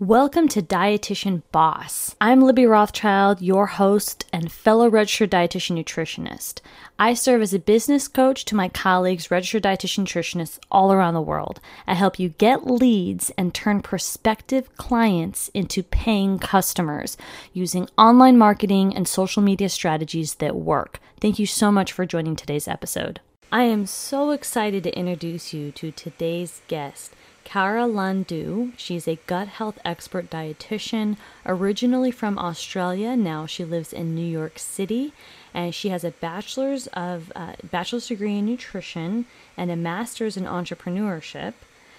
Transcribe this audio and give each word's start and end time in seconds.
Welcome 0.00 0.48
to 0.48 0.62
Dietitian 0.62 1.42
Boss. 1.52 2.16
I'm 2.22 2.40
Libby 2.40 2.64
Rothschild, 2.64 3.42
your 3.42 3.66
host 3.66 4.24
and 4.32 4.50
fellow 4.50 4.88
registered 4.88 5.30
dietitian 5.30 5.76
nutritionist. 5.76 6.62
I 6.98 7.12
serve 7.12 7.42
as 7.42 7.52
a 7.52 7.58
business 7.58 8.08
coach 8.08 8.46
to 8.46 8.54
my 8.54 8.70
colleagues, 8.70 9.30
registered 9.30 9.64
dietitian 9.64 10.04
nutritionists 10.04 10.58
all 10.70 10.90
around 10.90 11.12
the 11.12 11.20
world. 11.20 11.60
I 11.86 11.92
help 11.92 12.18
you 12.18 12.30
get 12.30 12.66
leads 12.66 13.30
and 13.36 13.52
turn 13.52 13.82
prospective 13.82 14.74
clients 14.78 15.48
into 15.52 15.82
paying 15.82 16.38
customers 16.38 17.18
using 17.52 17.86
online 17.98 18.38
marketing 18.38 18.96
and 18.96 19.06
social 19.06 19.42
media 19.42 19.68
strategies 19.68 20.36
that 20.36 20.56
work. 20.56 20.98
Thank 21.20 21.38
you 21.38 21.44
so 21.44 21.70
much 21.70 21.92
for 21.92 22.06
joining 22.06 22.36
today's 22.36 22.66
episode. 22.66 23.20
I 23.52 23.64
am 23.64 23.84
so 23.84 24.30
excited 24.30 24.82
to 24.84 24.96
introduce 24.96 25.52
you 25.52 25.72
to 25.72 25.90
today's 25.90 26.62
guest. 26.68 27.12
Kara 27.50 27.84
Landau. 27.84 28.68
She's 28.76 29.08
a 29.08 29.18
gut 29.26 29.48
health 29.48 29.80
expert 29.84 30.30
dietitian, 30.30 31.16
originally 31.44 32.12
from 32.12 32.38
Australia. 32.38 33.16
Now 33.16 33.44
she 33.44 33.64
lives 33.64 33.92
in 33.92 34.14
New 34.14 34.24
York 34.24 34.56
City, 34.56 35.12
and 35.52 35.74
she 35.74 35.88
has 35.88 36.04
a 36.04 36.12
bachelor's 36.12 36.86
of 36.88 37.32
uh, 37.34 37.54
bachelor's 37.68 38.06
degree 38.06 38.38
in 38.38 38.46
nutrition 38.46 39.24
and 39.56 39.68
a 39.68 39.74
master's 39.74 40.36
in 40.36 40.44
entrepreneurship. 40.44 41.54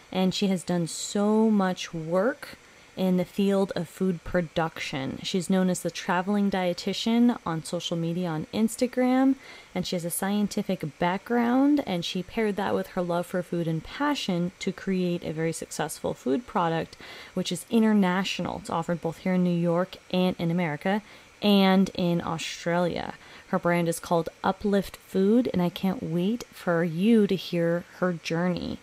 And 0.09 0.33
she 0.33 0.47
has 0.47 0.63
done 0.63 0.87
so 0.87 1.49
much 1.49 1.93
work 1.93 2.57
in 3.01 3.17
the 3.17 3.25
field 3.25 3.71
of 3.75 3.89
food 3.89 4.23
production. 4.23 5.17
She's 5.23 5.49
known 5.49 5.71
as 5.71 5.79
the 5.79 5.89
traveling 5.89 6.51
dietitian 6.51 7.35
on 7.47 7.63
social 7.63 7.97
media 7.97 8.27
on 8.27 8.45
Instagram, 8.53 9.33
and 9.73 9.87
she 9.87 9.95
has 9.95 10.05
a 10.05 10.11
scientific 10.11 10.83
background, 10.99 11.83
and 11.87 12.05
she 12.05 12.21
paired 12.21 12.57
that 12.57 12.75
with 12.75 12.89
her 12.89 13.01
love 13.01 13.25
for 13.25 13.41
food 13.41 13.67
and 13.67 13.83
passion 13.83 14.51
to 14.59 14.71
create 14.71 15.23
a 15.23 15.33
very 15.33 15.51
successful 15.51 16.13
food 16.13 16.45
product, 16.45 16.95
which 17.33 17.51
is 17.51 17.65
international. 17.71 18.59
It's 18.59 18.69
offered 18.69 19.01
both 19.01 19.17
here 19.17 19.33
in 19.33 19.43
New 19.43 19.49
York 19.49 19.95
and 20.11 20.35
in 20.37 20.51
America 20.51 21.01
and 21.41 21.89
in 21.95 22.21
Australia. 22.21 23.15
Her 23.47 23.57
brand 23.57 23.89
is 23.89 23.99
called 23.99 24.29
Uplift 24.43 24.97
Food, 24.97 25.49
and 25.51 25.59
I 25.59 25.69
can't 25.69 26.03
wait 26.03 26.43
for 26.51 26.83
you 26.83 27.25
to 27.25 27.35
hear 27.35 27.83
her 27.97 28.13
journey. 28.13 28.77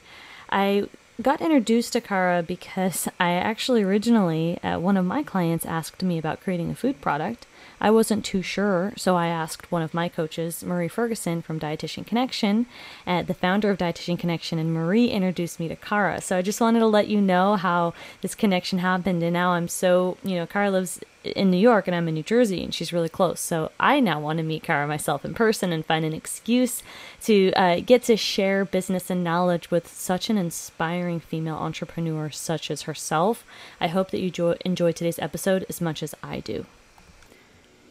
I 0.50 0.88
got 1.20 1.40
introduced 1.40 1.92
to 1.94 2.00
Kara 2.00 2.42
because 2.42 3.08
I 3.18 3.32
actually 3.32 3.82
originally, 3.82 4.58
uh, 4.62 4.78
one 4.78 4.96
of 4.96 5.04
my 5.04 5.22
clients 5.22 5.66
asked 5.66 6.02
me 6.02 6.16
about 6.16 6.40
creating 6.40 6.70
a 6.70 6.74
food 6.76 7.00
product. 7.00 7.46
I 7.80 7.90
wasn't 7.90 8.24
too 8.24 8.42
sure, 8.42 8.92
so 8.96 9.16
I 9.16 9.28
asked 9.28 9.70
one 9.70 9.82
of 9.82 9.94
my 9.94 10.08
coaches, 10.08 10.64
Marie 10.64 10.88
Ferguson 10.88 11.42
from 11.42 11.60
Dietitian 11.60 12.06
Connection, 12.06 12.66
uh, 13.06 13.22
the 13.22 13.34
founder 13.34 13.70
of 13.70 13.78
Dietitian 13.78 14.18
Connection, 14.18 14.58
and 14.58 14.72
Marie 14.72 15.08
introduced 15.08 15.60
me 15.60 15.68
to 15.68 15.76
Kara. 15.76 16.20
So 16.20 16.36
I 16.36 16.42
just 16.42 16.60
wanted 16.60 16.80
to 16.80 16.86
let 16.86 17.08
you 17.08 17.20
know 17.20 17.56
how 17.56 17.94
this 18.20 18.34
connection 18.34 18.80
happened, 18.80 19.22
and 19.22 19.32
now 19.32 19.50
I'm 19.50 19.68
so, 19.68 20.16
you 20.24 20.36
know, 20.36 20.46
Kara 20.46 20.70
lives 20.70 21.00
in 21.24 21.50
New 21.50 21.58
York 21.58 21.86
and 21.86 21.94
I'm 21.94 22.08
in 22.08 22.14
New 22.14 22.22
Jersey 22.22 22.62
and 22.62 22.72
she's 22.72 22.92
really 22.92 23.08
close. 23.08 23.40
So 23.40 23.70
I 23.78 24.00
now 24.00 24.20
want 24.20 24.38
to 24.38 24.44
meet 24.44 24.62
Kara 24.62 24.86
myself 24.86 25.24
in 25.24 25.34
person 25.34 25.72
and 25.72 25.84
find 25.84 26.04
an 26.04 26.12
excuse 26.12 26.82
to 27.22 27.52
uh, 27.52 27.80
get 27.80 28.04
to 28.04 28.16
share 28.16 28.64
business 28.64 29.10
and 29.10 29.24
knowledge 29.24 29.70
with 29.70 29.88
such 29.88 30.30
an 30.30 30.38
inspiring 30.38 31.20
female 31.20 31.56
entrepreneur 31.56 32.30
such 32.30 32.70
as 32.70 32.82
herself. 32.82 33.44
I 33.80 33.88
hope 33.88 34.10
that 34.10 34.20
you 34.20 34.30
jo- 34.30 34.56
enjoy 34.64 34.92
today's 34.92 35.18
episode 35.18 35.66
as 35.68 35.80
much 35.80 36.02
as 36.02 36.14
I 36.22 36.40
do. 36.40 36.66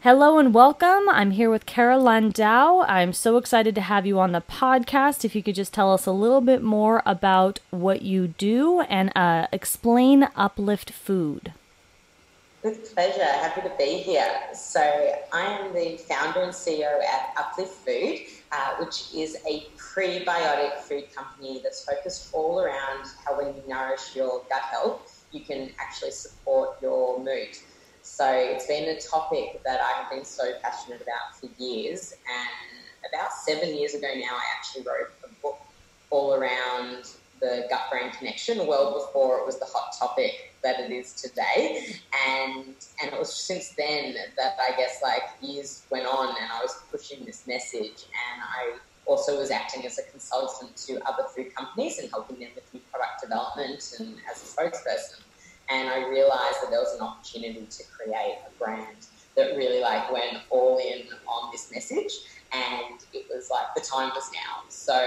Hello 0.01 0.37
and 0.37 0.53
welcome. 0.53 1.09
I'm 1.09 1.31
here 1.31 1.49
with 1.49 1.65
Kara 1.65 1.97
Landau. 1.97 2.81
I'm 2.81 3.13
so 3.13 3.37
excited 3.37 3.73
to 3.73 3.81
have 3.81 4.05
you 4.05 4.19
on 4.19 4.31
the 4.31 4.41
podcast. 4.41 5.25
If 5.25 5.35
you 5.35 5.41
could 5.41 5.55
just 5.55 5.73
tell 5.73 5.91
us 5.91 6.05
a 6.05 6.11
little 6.11 6.39
bit 6.39 6.61
more 6.61 7.01
about 7.03 7.59
what 7.71 8.03
you 8.03 8.27
do 8.27 8.81
and 8.81 9.11
uh, 9.15 9.47
explain 9.51 10.29
Uplift 10.35 10.91
Food. 10.91 11.51
With 12.63 12.93
pleasure. 12.93 13.23
Happy 13.23 13.61
to 13.61 13.71
be 13.75 13.97
here. 13.97 14.31
So, 14.53 14.81
I 15.33 15.41
am 15.41 15.73
the 15.73 15.97
founder 15.97 16.41
and 16.41 16.53
CEO 16.53 17.03
at 17.03 17.33
Uplift 17.35 17.73
Food, 17.73 18.19
uh, 18.51 18.75
which 18.79 19.15
is 19.15 19.37
a 19.49 19.65
prebiotic 19.77 20.75
food 20.77 21.05
company 21.15 21.59
that's 21.63 21.83
focused 21.83 22.29
all 22.33 22.59
around 22.59 23.07
how, 23.25 23.35
when 23.35 23.47
you 23.47 23.63
nourish 23.67 24.15
your 24.15 24.43
gut 24.47 24.61
health, 24.61 25.25
you 25.31 25.39
can 25.39 25.71
actually 25.79 26.11
support 26.11 26.79
your 26.83 27.17
mood. 27.17 27.57
So, 28.17 28.27
it's 28.33 28.65
been 28.65 28.89
a 28.89 28.99
topic 28.99 29.61
that 29.63 29.79
I 29.79 30.01
have 30.01 30.09
been 30.09 30.25
so 30.25 30.53
passionate 30.63 31.01
about 31.01 31.35
for 31.39 31.49
years. 31.61 32.13
And 32.27 33.13
about 33.13 33.31
seven 33.31 33.77
years 33.77 33.93
ago 33.93 34.07
now, 34.07 34.33
I 34.33 34.41
actually 34.57 34.85
wrote 34.85 35.11
a 35.23 35.27
book 35.43 35.59
all 36.09 36.33
around 36.33 37.11
the 37.39 37.67
gut 37.69 37.81
brain 37.91 38.09
connection 38.09 38.65
well 38.65 38.91
before 38.91 39.37
it 39.37 39.45
was 39.45 39.59
the 39.59 39.65
hot 39.65 39.93
topic 39.99 40.51
that 40.63 40.79
it 40.79 40.89
is 40.91 41.13
today. 41.13 41.95
And 42.27 42.73
and 43.03 43.13
it 43.13 43.19
was 43.19 43.31
since 43.31 43.75
then 43.77 44.15
that 44.35 44.57
I 44.67 44.75
guess 44.75 44.99
like 45.03 45.21
years 45.39 45.85
went 45.91 46.07
on 46.07 46.29
and 46.29 46.51
I 46.51 46.59
was 46.63 46.75
pushing 46.91 47.23
this 47.23 47.45
message 47.45 48.07
and 48.31 48.41
I 48.41 48.77
also 49.05 49.37
was 49.37 49.51
acting 49.51 49.85
as 49.85 49.99
a 49.99 50.09
consultant 50.09 50.75
to 50.87 50.99
other 51.07 51.25
food 51.35 51.53
companies 51.53 51.99
and 51.99 52.09
helping 52.09 52.39
them 52.39 52.49
with 52.55 52.63
new 52.73 52.81
product 52.91 53.21
development 53.21 53.93
and 53.99 54.15
as 54.27 54.41
a 54.41 54.47
spokesperson. 54.47 55.16
Opportunity 57.27 57.65
to 57.69 57.83
create 57.85 58.37
a 58.47 58.63
brand 58.63 59.07
that 59.35 59.55
really 59.55 59.81
like 59.81 60.11
went 60.11 60.37
all 60.49 60.79
in 60.79 61.03
on 61.27 61.51
this 61.51 61.71
message 61.71 62.11
and 62.51 63.05
it 63.13 63.25
was 63.29 63.49
like 63.51 63.67
the 63.75 63.81
time 63.81 64.09
was 64.15 64.29
now. 64.33 64.63
So 64.69 64.97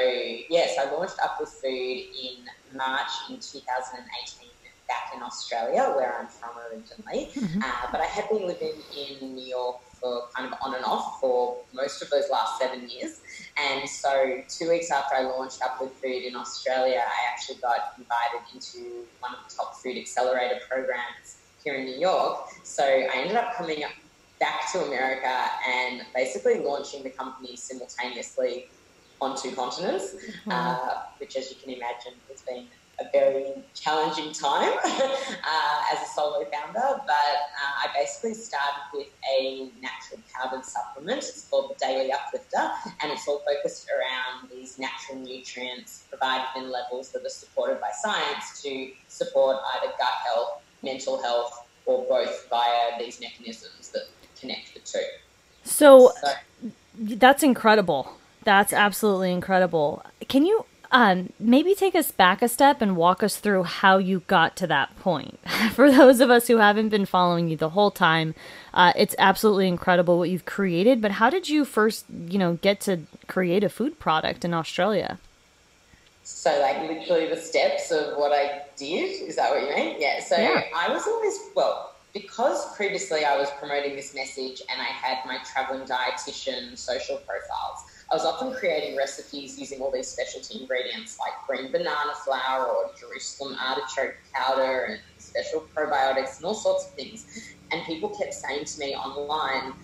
yes, 0.48 0.76
I 0.78 0.90
launched 0.92 1.16
Uplift 1.22 1.54
Food 1.54 1.70
in 1.70 2.76
March 2.76 3.10
in 3.30 3.36
2018 3.36 4.48
back 4.86 5.12
in 5.14 5.22
Australia, 5.22 5.94
where 5.96 6.18
I'm 6.18 6.26
from 6.26 6.50
originally. 6.70 7.30
Mm-hmm. 7.32 7.62
Uh, 7.62 7.90
but 7.92 8.00
I 8.00 8.06
had 8.06 8.28
been 8.28 8.46
living 8.46 8.74
in 8.96 9.34
New 9.34 9.46
York 9.46 9.80
for 10.00 10.24
kind 10.34 10.52
of 10.52 10.58
on 10.60 10.74
and 10.74 10.84
off 10.84 11.20
for 11.20 11.58
most 11.72 12.02
of 12.02 12.10
those 12.10 12.24
last 12.30 12.60
seven 12.60 12.88
years. 12.90 13.20
And 13.56 13.88
so, 13.88 14.42
two 14.48 14.68
weeks 14.68 14.90
after 14.90 15.14
I 15.14 15.22
launched 15.22 15.62
Uplift 15.62 15.94
Food 16.02 16.24
in 16.24 16.34
Australia, 16.34 17.00
I 17.00 17.32
actually 17.32 17.60
got 17.60 17.94
invited 17.96 18.52
into 18.52 19.04
one 19.20 19.32
of 19.32 19.48
the 19.48 19.54
top 19.54 19.76
food 19.76 19.96
accelerator 19.96 20.58
programs 20.68 21.40
here 21.64 21.74
in 21.74 21.84
New 21.84 21.98
York. 21.98 22.48
So, 22.62 22.84
I 22.84 23.10
ended 23.14 23.36
up 23.36 23.54
coming 23.54 23.84
up 23.84 23.90
back 24.40 24.72
to 24.72 24.82
America 24.84 25.32
and 25.68 26.02
basically 26.14 26.60
launching 26.60 27.02
the 27.02 27.10
company 27.10 27.56
simultaneously 27.56 28.68
on 29.20 29.36
two 29.40 29.52
continents, 29.52 30.14
mm-hmm. 30.14 30.50
uh, 30.50 31.02
which, 31.18 31.36
as 31.36 31.50
you 31.50 31.56
can 31.62 31.70
imagine, 31.70 32.14
has 32.30 32.40
been 32.42 32.66
a 33.00 33.10
very 33.12 33.52
challenging 33.74 34.32
time 34.32 34.72
uh, 34.84 35.92
as 35.92 36.02
a 36.02 36.10
solo 36.14 36.44
founder. 36.44 37.00
But 37.06 37.36
uh, 37.56 37.84
I 37.84 37.88
basically 37.94 38.34
started 38.34 38.82
with 38.92 39.08
a 39.38 39.70
natural 39.80 40.20
powdered 40.32 40.64
supplement. 40.64 41.18
It's 41.18 41.46
called 41.48 41.74
the 41.74 41.86
Daily 41.86 42.12
Uplifter, 42.12 42.70
and 43.02 43.12
it's 43.12 43.26
all 43.26 43.42
focused 43.46 43.88
around 43.88 44.50
these 44.50 44.78
natural 44.78 45.18
nutrients 45.18 46.04
provided 46.08 46.46
in 46.56 46.70
levels 46.70 47.10
that 47.12 47.24
are 47.24 47.30
supported 47.30 47.80
by 47.80 47.90
science 48.02 48.62
to 48.62 48.90
support 49.08 49.58
either 49.74 49.92
gut 49.98 50.14
health, 50.26 50.62
mental 50.82 51.22
health, 51.22 51.66
or 51.86 52.04
both 52.08 52.48
via 52.48 52.98
these 52.98 53.20
mechanisms 53.20 53.90
that 53.90 54.04
connect 54.40 54.74
the 54.74 54.80
two. 54.80 55.00
So, 55.64 56.12
so 56.20 56.70
that's 56.98 57.42
incredible. 57.42 58.12
That's 58.44 58.72
absolutely 58.72 59.32
incredible. 59.32 60.04
Can 60.28 60.46
you 60.46 60.64
um, 60.92 61.32
maybe 61.38 61.74
take 61.74 61.94
us 61.94 62.10
back 62.10 62.42
a 62.42 62.48
step 62.48 62.80
and 62.80 62.96
walk 62.96 63.22
us 63.22 63.36
through 63.36 63.64
how 63.64 63.98
you 63.98 64.20
got 64.26 64.56
to 64.56 64.66
that 64.66 64.98
point? 64.98 65.38
For 65.72 65.90
those 65.90 66.20
of 66.20 66.30
us 66.30 66.48
who 66.48 66.56
haven't 66.56 66.88
been 66.88 67.06
following 67.06 67.48
you 67.48 67.56
the 67.56 67.70
whole 67.70 67.90
time, 67.90 68.34
uh, 68.74 68.92
it's 68.96 69.14
absolutely 69.18 69.68
incredible 69.68 70.18
what 70.18 70.30
you've 70.30 70.46
created. 70.46 71.00
But 71.00 71.12
how 71.12 71.30
did 71.30 71.48
you 71.48 71.64
first, 71.64 72.06
you 72.10 72.38
know, 72.38 72.54
get 72.54 72.80
to 72.82 73.00
create 73.28 73.62
a 73.62 73.68
food 73.68 73.98
product 73.98 74.44
in 74.44 74.54
Australia? 74.54 75.18
So, 76.30 76.58
like, 76.60 76.88
literally 76.88 77.28
the 77.28 77.36
steps 77.40 77.90
of 77.90 78.16
what 78.16 78.32
I 78.32 78.62
did. 78.76 79.28
Is 79.28 79.36
that 79.36 79.50
what 79.50 79.62
you 79.62 79.74
mean? 79.74 79.96
Yeah. 79.98 80.20
So, 80.20 80.36
yeah. 80.36 80.62
I 80.74 80.92
was 80.92 81.06
always 81.06 81.38
well 81.54 81.94
because 82.12 82.74
previously 82.76 83.24
I 83.24 83.38
was 83.38 83.48
promoting 83.58 83.94
this 83.94 84.14
message 84.14 84.62
and 84.68 84.80
I 84.80 84.84
had 84.84 85.24
my 85.26 85.38
traveling 85.52 85.86
dietitian 85.86 86.76
social 86.76 87.18
profiles, 87.18 87.84
I 88.10 88.16
was 88.16 88.24
often 88.24 88.52
creating 88.52 88.96
recipes 88.96 89.58
using 89.58 89.80
all 89.80 89.92
these 89.92 90.08
specialty 90.08 90.60
ingredients 90.60 91.16
like 91.20 91.32
green 91.46 91.70
banana 91.70 92.12
flour 92.24 92.66
or 92.66 92.90
Jerusalem 92.98 93.56
artichoke 93.60 94.16
powder 94.32 94.84
and 94.84 95.00
special 95.18 95.64
probiotics 95.74 96.38
and 96.38 96.46
all 96.46 96.54
sorts 96.54 96.86
of 96.86 96.94
things. 96.94 97.54
And 97.70 97.84
people 97.84 98.08
kept 98.08 98.34
saying 98.34 98.64
to 98.64 98.80
me 98.80 98.96
online, 98.96 99.74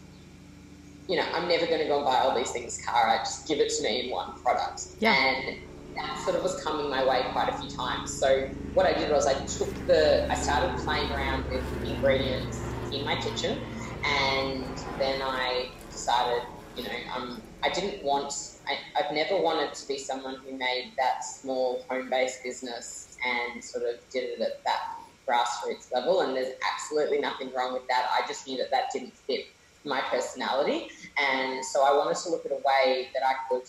you 1.09 1.17
know, 1.17 1.25
I'm 1.35 1.47
never 1.47 1.67
going 1.67 1.79
to 1.79 1.87
go 1.87 1.99
and 1.99 2.05
buy 2.05 2.19
all 2.19 2.35
these 2.35 2.51
things, 2.51 2.83
Kara. 2.85 3.19
Just 3.19 3.47
give 3.47 3.61
it 3.61 3.71
to 3.77 3.83
me 3.85 4.07
in 4.07 4.11
one 4.11 4.33
product. 4.43 4.89
Yeah. 4.99 5.15
And 5.15 5.59
that 5.97 6.25
sort 6.25 6.37
of 6.37 6.43
was 6.43 6.61
coming 6.63 6.91
my 6.91 7.07
way 7.07 7.23
quite 7.33 7.49
a 7.49 7.57
few 7.59 7.69
times. 7.69 8.11
So 8.19 8.45
what 8.75 8.87
I 8.87 8.99
did 8.99 9.11
was 9.11 9.27
I 9.27 9.35
took 9.59 9.75
the, 9.87 10.21
I 10.31 10.35
started 10.35 10.71
playing 10.85 11.11
around 11.11 11.45
with 11.51 11.65
ingredients 11.85 12.75
in 12.93 13.05
my 13.05 13.17
kitchen, 13.17 13.59
and 14.05 14.77
then 15.01 15.21
I 15.23 15.71
decided, 15.91 16.43
you 16.77 16.85
know, 16.85 16.97
um, 17.17 17.43
I 17.65 17.71
didn't 17.71 18.05
want, 18.05 18.33
I, 18.69 18.77
I've 19.01 19.13
never 19.13 19.41
wanted 19.41 19.75
to 19.75 19.87
be 19.89 19.99
someone 19.99 20.37
who 20.45 20.57
made 20.57 20.93
that 20.99 21.25
small 21.41 21.85
home-based 21.89 22.45
business 22.45 23.17
and 23.25 23.65
sort 23.65 23.85
of 23.85 23.97
did 24.13 24.25
it 24.25 24.41
at 24.41 24.63
that 24.65 24.81
grassroots 25.29 25.93
level, 25.93 26.21
and 26.21 26.37
there's 26.37 26.53
absolutely 26.73 27.19
nothing 27.19 27.51
wrong 27.57 27.73
with 27.73 27.83
that. 27.89 28.07
I 28.13 28.27
just 28.29 28.47
knew 28.47 28.59
that 28.59 28.71
that 28.71 28.85
didn't 28.93 29.15
fit 29.27 29.47
my 29.85 30.01
personality, 30.11 30.89
and 31.19 31.65
so 31.65 31.83
I 31.85 31.97
wanted 31.97 32.17
to 32.23 32.31
look 32.31 32.45
at 32.45 32.53
a 32.53 32.57
way 32.57 33.09
that 33.15 33.23
I 33.27 33.35
could 33.49 33.63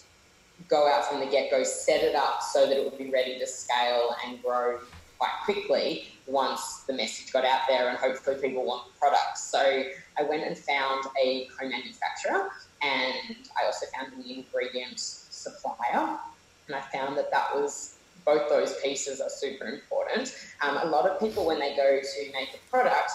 go 0.68 0.88
out 0.88 1.06
from 1.06 1.20
the 1.20 1.26
get 1.26 1.52
go, 1.52 1.64
set 1.64 2.04
it 2.04 2.16
up 2.16 2.42
so 2.42 2.68
that 2.68 2.78
it 2.78 2.84
would 2.84 2.98
be 2.98 3.10
ready 3.10 3.38
to 3.40 3.48
scale 3.48 4.16
and 4.26 4.42
grow 4.42 4.80
quite 5.18 5.32
quickly 5.46 6.08
once 6.28 6.84
the 6.88 6.94
message 6.94 7.32
got 7.32 7.46
out 7.46 7.62
there 7.68 7.90
and 7.90 7.98
hopefully 7.98 8.36
people 8.42 8.66
want 8.66 8.92
the 8.94 9.00
product. 9.00 9.38
So 9.38 9.60
I 9.60 10.24
went 10.24 10.44
and 10.44 10.58
found 10.58 11.06
a 11.22 11.48
co 11.58 11.68
manufacturer 11.68 12.50
and 12.82 13.36
I 13.60 13.66
also 13.66 13.86
found 13.98 14.14
an 14.14 14.30
ingredient 14.30 15.00
supplier. 15.00 16.18
And 16.68 16.76
I 16.76 16.82
found 16.94 17.18
that 17.18 17.32
that 17.32 17.56
was 17.56 17.98
both 18.26 18.50
those 18.50 18.76
pieces 18.82 19.22
are 19.22 19.30
super 19.30 19.66
important. 19.66 20.36
Um, 20.62 20.78
a 20.84 20.86
lot 20.86 21.10
of 21.10 21.18
people, 21.18 21.46
when 21.46 21.60
they 21.60 21.76
go 21.78 22.00
to 22.02 22.32
make 22.34 22.50
a 22.54 22.70
product, 22.70 23.12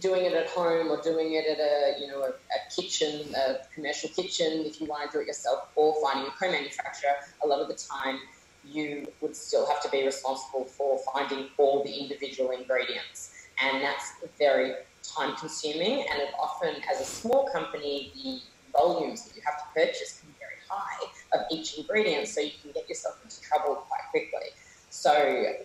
doing 0.00 0.24
it 0.24 0.32
at 0.32 0.48
home 0.48 0.90
or 0.90 1.00
doing 1.02 1.34
it 1.34 1.46
at 1.46 1.58
a 1.58 2.00
you 2.00 2.08
know 2.08 2.22
a, 2.22 2.28
a, 2.28 2.74
kitchen, 2.74 3.34
a 3.34 3.56
commercial 3.74 4.10
kitchen, 4.10 4.64
if 4.64 4.80
you 4.80 4.86
want 4.86 5.10
to 5.10 5.16
do 5.16 5.22
it 5.22 5.26
yourself, 5.26 5.68
or 5.76 5.94
finding 6.02 6.26
a 6.26 6.30
co-manufacturer, 6.30 7.14
a 7.44 7.46
lot 7.46 7.60
of 7.60 7.68
the 7.68 7.74
time 7.74 8.18
you 8.64 9.06
would 9.20 9.34
still 9.34 9.66
have 9.66 9.80
to 9.82 9.88
be 9.88 10.04
responsible 10.04 10.64
for 10.64 11.00
finding 11.12 11.48
all 11.58 11.82
the 11.84 11.92
individual 11.92 12.50
ingredients, 12.50 13.32
and 13.62 13.82
that's 13.82 14.12
very 14.38 14.74
time 15.02 15.34
consuming. 15.36 16.04
And 16.10 16.20
it 16.20 16.30
often, 16.38 16.74
as 16.92 17.00
a 17.00 17.04
small 17.04 17.48
company, 17.50 18.12
the 18.14 18.40
volumes 18.76 19.24
that 19.24 19.36
you 19.36 19.42
have 19.46 19.58
to 19.58 19.64
purchase 19.74 20.20
can 20.20 20.28
be 20.30 20.34
very 20.38 20.60
high 20.68 21.06
of 21.32 21.46
each 21.50 21.78
ingredient, 21.78 22.28
so 22.28 22.40
you 22.40 22.52
can 22.62 22.72
get 22.72 22.88
yourself 22.88 23.18
into 23.22 23.40
trouble 23.40 23.76
quite 23.88 24.02
quickly. 24.10 24.50
So 24.90 25.12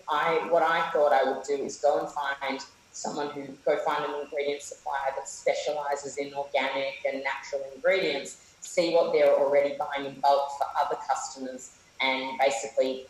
I, 0.08 0.46
what 0.50 0.62
I 0.62 0.88
thought 0.90 1.12
I 1.12 1.24
would 1.24 1.44
do 1.44 1.54
is 1.54 1.78
go 1.78 1.98
and 1.98 2.08
find 2.08 2.60
someone 2.94 3.28
who 3.30 3.42
go 3.66 3.76
find 3.84 4.04
an 4.04 4.22
ingredient 4.22 4.62
supplier 4.62 5.12
that 5.16 5.28
specializes 5.28 6.16
in 6.16 6.32
organic 6.32 6.94
and 7.04 7.22
natural 7.22 7.60
ingredients, 7.74 8.54
see 8.60 8.94
what 8.94 9.12
they're 9.12 9.34
already 9.34 9.76
buying 9.76 10.06
in 10.06 10.18
bulk 10.20 10.48
for 10.56 10.66
other 10.80 10.96
customers, 11.06 11.72
and 12.00 12.38
basically 12.38 13.06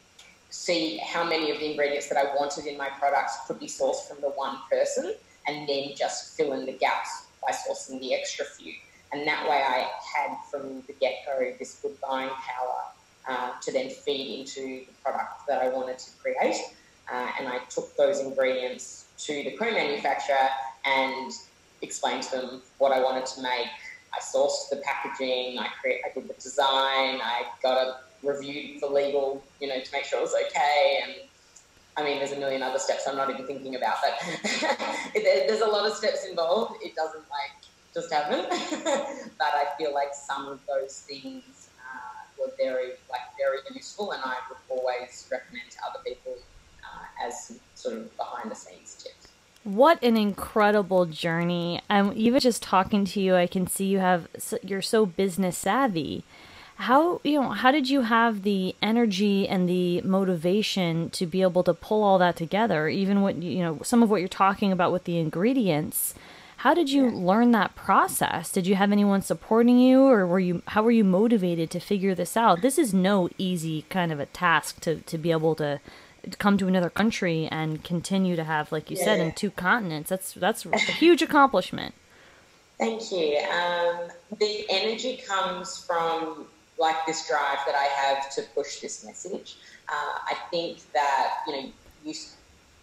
see 0.48 0.96
how 0.98 1.22
many 1.22 1.50
of 1.50 1.58
the 1.58 1.70
ingredients 1.70 2.08
that 2.08 2.16
I 2.16 2.34
wanted 2.34 2.66
in 2.66 2.78
my 2.78 2.88
products 2.88 3.36
could 3.46 3.60
be 3.60 3.66
sourced 3.66 4.08
from 4.08 4.20
the 4.22 4.30
one 4.30 4.56
person, 4.70 5.14
and 5.46 5.68
then 5.68 5.90
just 5.94 6.34
fill 6.36 6.54
in 6.54 6.64
the 6.64 6.72
gaps 6.72 7.26
by 7.46 7.52
sourcing 7.52 8.00
the 8.00 8.14
extra 8.14 8.46
few. 8.46 8.72
And 9.12 9.28
that 9.28 9.48
way, 9.48 9.62
I 9.62 9.90
had 10.16 10.36
from 10.50 10.82
the 10.86 10.94
get 10.94 11.26
go 11.26 11.52
this 11.58 11.78
good 11.82 11.96
buying 12.00 12.30
power 12.30 12.80
uh, 13.28 13.50
to 13.60 13.70
then 13.70 13.90
feed 13.90 14.40
into 14.40 14.86
the 14.86 14.92
product 15.02 15.46
that 15.46 15.62
I 15.62 15.68
wanted 15.68 15.98
to 15.98 16.10
create. 16.20 16.56
Uh, 17.12 17.30
and 17.38 17.48
I 17.48 17.58
took 17.68 17.96
those 17.96 18.20
ingredients 18.20 19.06
to 19.18 19.44
the 19.44 19.56
co 19.56 19.70
manufacturer 19.70 20.48
and 20.84 21.32
explained 21.82 22.22
to 22.24 22.30
them 22.36 22.62
what 22.78 22.92
I 22.92 23.02
wanted 23.02 23.26
to 23.26 23.42
make. 23.42 23.68
I 24.14 24.20
sourced 24.20 24.70
the 24.70 24.76
packaging, 24.76 25.58
I, 25.58 25.68
create, 25.80 26.00
I 26.04 26.12
did 26.14 26.28
the 26.28 26.34
design, 26.34 27.20
I 27.20 27.42
got 27.62 27.86
it 27.86 27.94
reviewed 28.22 28.80
for 28.80 28.88
legal, 28.88 29.44
you 29.60 29.68
know, 29.68 29.80
to 29.80 29.92
make 29.92 30.04
sure 30.04 30.18
it 30.20 30.22
was 30.22 30.34
okay. 30.48 31.00
And 31.02 31.14
I 31.96 32.04
mean, 32.04 32.18
there's 32.18 32.32
a 32.32 32.38
million 32.38 32.62
other 32.62 32.78
steps 32.78 33.06
I'm 33.06 33.16
not 33.16 33.30
even 33.30 33.46
thinking 33.46 33.74
about, 33.74 33.96
but 34.02 34.40
there's 35.14 35.60
a 35.60 35.66
lot 35.66 35.88
of 35.88 35.96
steps 35.96 36.26
involved. 36.28 36.76
It 36.82 36.94
doesn't 36.94 37.24
like 37.30 37.54
just 37.92 38.12
happen, 38.12 38.46
but 39.38 39.52
I 39.54 39.66
feel 39.78 39.94
like 39.94 40.08
some 40.14 40.48
of 40.48 40.60
those 40.66 41.04
things 41.08 41.68
uh, 41.78 42.42
were 42.42 42.52
very, 42.56 42.92
like, 43.10 43.20
very 43.38 43.58
useful, 43.72 44.12
and 44.12 44.22
I 44.24 44.36
would 44.48 44.78
always 44.78 45.28
recommend 45.30 45.70
to 45.70 45.78
other 45.88 46.00
people 46.04 46.36
as 47.22 47.58
sort 47.74 47.96
of 47.96 48.16
behind 48.16 48.50
the 48.50 48.54
scenes 48.54 48.94
tips. 48.94 49.28
What 49.64 50.02
an 50.02 50.16
incredible 50.16 51.06
journey! 51.06 51.80
I'm 51.88 52.12
even 52.14 52.40
just 52.40 52.62
talking 52.62 53.04
to 53.06 53.20
you. 53.20 53.34
I 53.34 53.46
can 53.46 53.66
see 53.66 53.86
you 53.86 53.98
have 53.98 54.28
you're 54.62 54.82
so 54.82 55.06
business 55.06 55.56
savvy. 55.56 56.24
How 56.76 57.20
you 57.24 57.40
know 57.40 57.50
how 57.50 57.70
did 57.70 57.88
you 57.88 58.02
have 58.02 58.42
the 58.42 58.74
energy 58.82 59.48
and 59.48 59.68
the 59.68 60.02
motivation 60.02 61.08
to 61.10 61.24
be 61.24 61.40
able 61.40 61.62
to 61.64 61.72
pull 61.72 62.02
all 62.02 62.18
that 62.18 62.36
together? 62.36 62.88
Even 62.88 63.22
what 63.22 63.42
you 63.42 63.62
know 63.62 63.78
some 63.82 64.02
of 64.02 64.10
what 64.10 64.20
you're 64.20 64.28
talking 64.28 64.70
about 64.70 64.92
with 64.92 65.04
the 65.04 65.18
ingredients. 65.18 66.14
How 66.58 66.72
did 66.72 66.90
you 66.90 67.10
yeah. 67.10 67.16
learn 67.16 67.52
that 67.52 67.74
process? 67.74 68.50
Did 68.50 68.66
you 68.66 68.74
have 68.74 68.90
anyone 68.90 69.20
supporting 69.22 69.78
you, 69.78 70.02
or 70.02 70.26
were 70.26 70.40
you 70.40 70.62
how 70.68 70.82
were 70.82 70.90
you 70.90 71.04
motivated 71.04 71.70
to 71.70 71.80
figure 71.80 72.14
this 72.14 72.36
out? 72.36 72.60
This 72.60 72.78
is 72.78 72.92
no 72.92 73.28
easy 73.38 73.86
kind 73.88 74.12
of 74.12 74.20
a 74.20 74.26
task 74.26 74.80
to 74.80 74.96
to 74.96 75.16
be 75.16 75.30
able 75.30 75.54
to 75.56 75.80
come 76.38 76.58
to 76.58 76.66
another 76.66 76.90
country 76.90 77.48
and 77.50 77.82
continue 77.84 78.36
to 78.36 78.44
have, 78.44 78.72
like 78.72 78.90
you 78.90 78.96
yeah. 78.96 79.04
said, 79.04 79.20
in 79.20 79.32
two 79.32 79.50
continents. 79.50 80.10
That's 80.10 80.32
that's 80.32 80.64
a 80.64 80.78
huge 80.78 81.22
accomplishment. 81.22 81.94
Thank 82.78 83.12
you. 83.12 83.38
Um, 83.38 84.08
the 84.38 84.66
energy 84.68 85.22
comes 85.26 85.78
from 85.84 86.46
like 86.78 87.06
this 87.06 87.28
drive 87.28 87.58
that 87.66 87.74
I 87.74 87.84
have 87.84 88.34
to 88.34 88.42
push 88.54 88.80
this 88.80 89.04
message. 89.04 89.56
Uh, 89.88 90.18
I 90.26 90.36
think 90.50 90.78
that 90.92 91.34
you 91.46 91.52
know 91.52 91.68
you. 92.04 92.14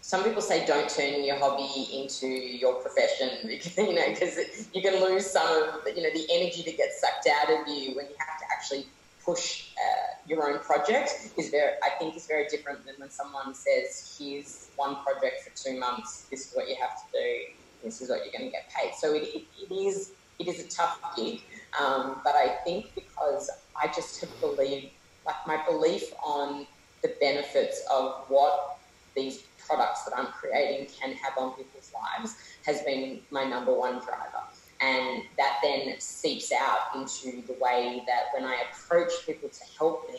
Some 0.00 0.24
people 0.24 0.42
say 0.42 0.66
don't 0.66 0.90
turn 0.90 1.22
your 1.22 1.36
hobby 1.36 1.88
into 1.92 2.26
your 2.26 2.74
profession 2.74 3.30
because 3.46 3.76
you 3.76 3.94
know 3.94 4.08
because 4.08 4.68
you 4.74 4.82
can 4.82 5.00
lose 5.02 5.30
some 5.30 5.46
of 5.46 5.86
you 5.86 6.02
know 6.02 6.10
the 6.12 6.26
energy 6.30 6.62
that 6.62 6.76
gets 6.76 7.00
sucked 7.00 7.28
out 7.28 7.60
of 7.60 7.68
you 7.68 7.94
when 7.94 8.06
you 8.06 8.16
have 8.18 8.38
to 8.40 8.44
actually 8.50 8.86
push 9.24 9.70
uh, 9.76 10.14
your 10.26 10.48
own 10.48 10.58
project 10.60 11.10
is 11.38 11.50
very, 11.50 11.72
I 11.82 11.90
think, 11.98 12.16
is 12.16 12.26
very 12.26 12.46
different 12.48 12.84
than 12.86 12.94
when 12.98 13.10
someone 13.10 13.54
says, 13.54 14.16
"Here's 14.18 14.70
one 14.76 14.96
project 15.02 15.42
for 15.44 15.52
two 15.56 15.78
months. 15.78 16.26
This 16.30 16.48
is 16.48 16.54
what 16.54 16.68
you 16.68 16.76
have 16.80 16.90
to 16.90 17.04
do. 17.12 17.38
This 17.84 18.00
is 18.00 18.10
what 18.10 18.20
you're 18.24 18.32
going 18.32 18.50
to 18.50 18.50
get 18.50 18.70
paid." 18.70 18.94
So 18.94 19.14
it, 19.14 19.22
it, 19.22 19.44
it 19.70 19.74
is 19.74 20.12
it 20.38 20.48
is 20.48 20.60
a 20.64 20.68
tough 20.68 20.98
gig, 21.16 21.40
um, 21.80 22.20
but 22.24 22.34
I 22.34 22.56
think 22.64 22.94
because 22.94 23.50
I 23.80 23.86
just 23.88 24.20
have 24.20 24.40
believed, 24.40 24.92
like 25.24 25.36
my 25.46 25.64
belief 25.66 26.12
on 26.24 26.66
the 27.02 27.14
benefits 27.20 27.84
of 27.92 28.24
what 28.28 28.78
these 29.16 29.42
products 29.58 30.04
that 30.04 30.18
I'm 30.18 30.26
creating 30.26 30.88
can 30.98 31.14
have 31.14 31.36
on 31.36 31.52
people's 31.52 31.92
lives 31.92 32.36
has 32.64 32.82
been 32.82 33.20
my 33.30 33.44
number 33.44 33.72
one 33.74 33.94
driver. 33.94 34.44
And 34.82 35.22
that 35.36 35.58
then 35.62 35.94
seeps 36.00 36.52
out 36.52 36.96
into 36.96 37.42
the 37.46 37.54
way 37.60 38.02
that 38.06 38.24
when 38.34 38.44
I 38.44 38.62
approach 38.70 39.12
people 39.24 39.48
to 39.48 39.60
help 39.78 40.10
me, 40.10 40.18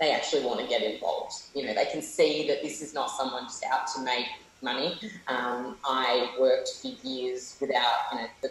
they 0.00 0.12
actually 0.12 0.44
want 0.44 0.60
to 0.60 0.66
get 0.66 0.82
involved. 0.82 1.34
You 1.54 1.66
know, 1.66 1.74
they 1.74 1.86
can 1.86 2.02
see 2.02 2.46
that 2.48 2.62
this 2.62 2.82
is 2.82 2.92
not 2.92 3.10
someone 3.10 3.44
just 3.44 3.64
out 3.64 3.86
to 3.94 4.02
make 4.02 4.26
money. 4.60 4.98
Um, 5.28 5.76
I 5.84 6.34
worked 6.38 6.70
for 6.82 6.88
years 7.06 7.56
without, 7.60 7.94
you 8.12 8.18
know, 8.18 8.26
the, 8.42 8.50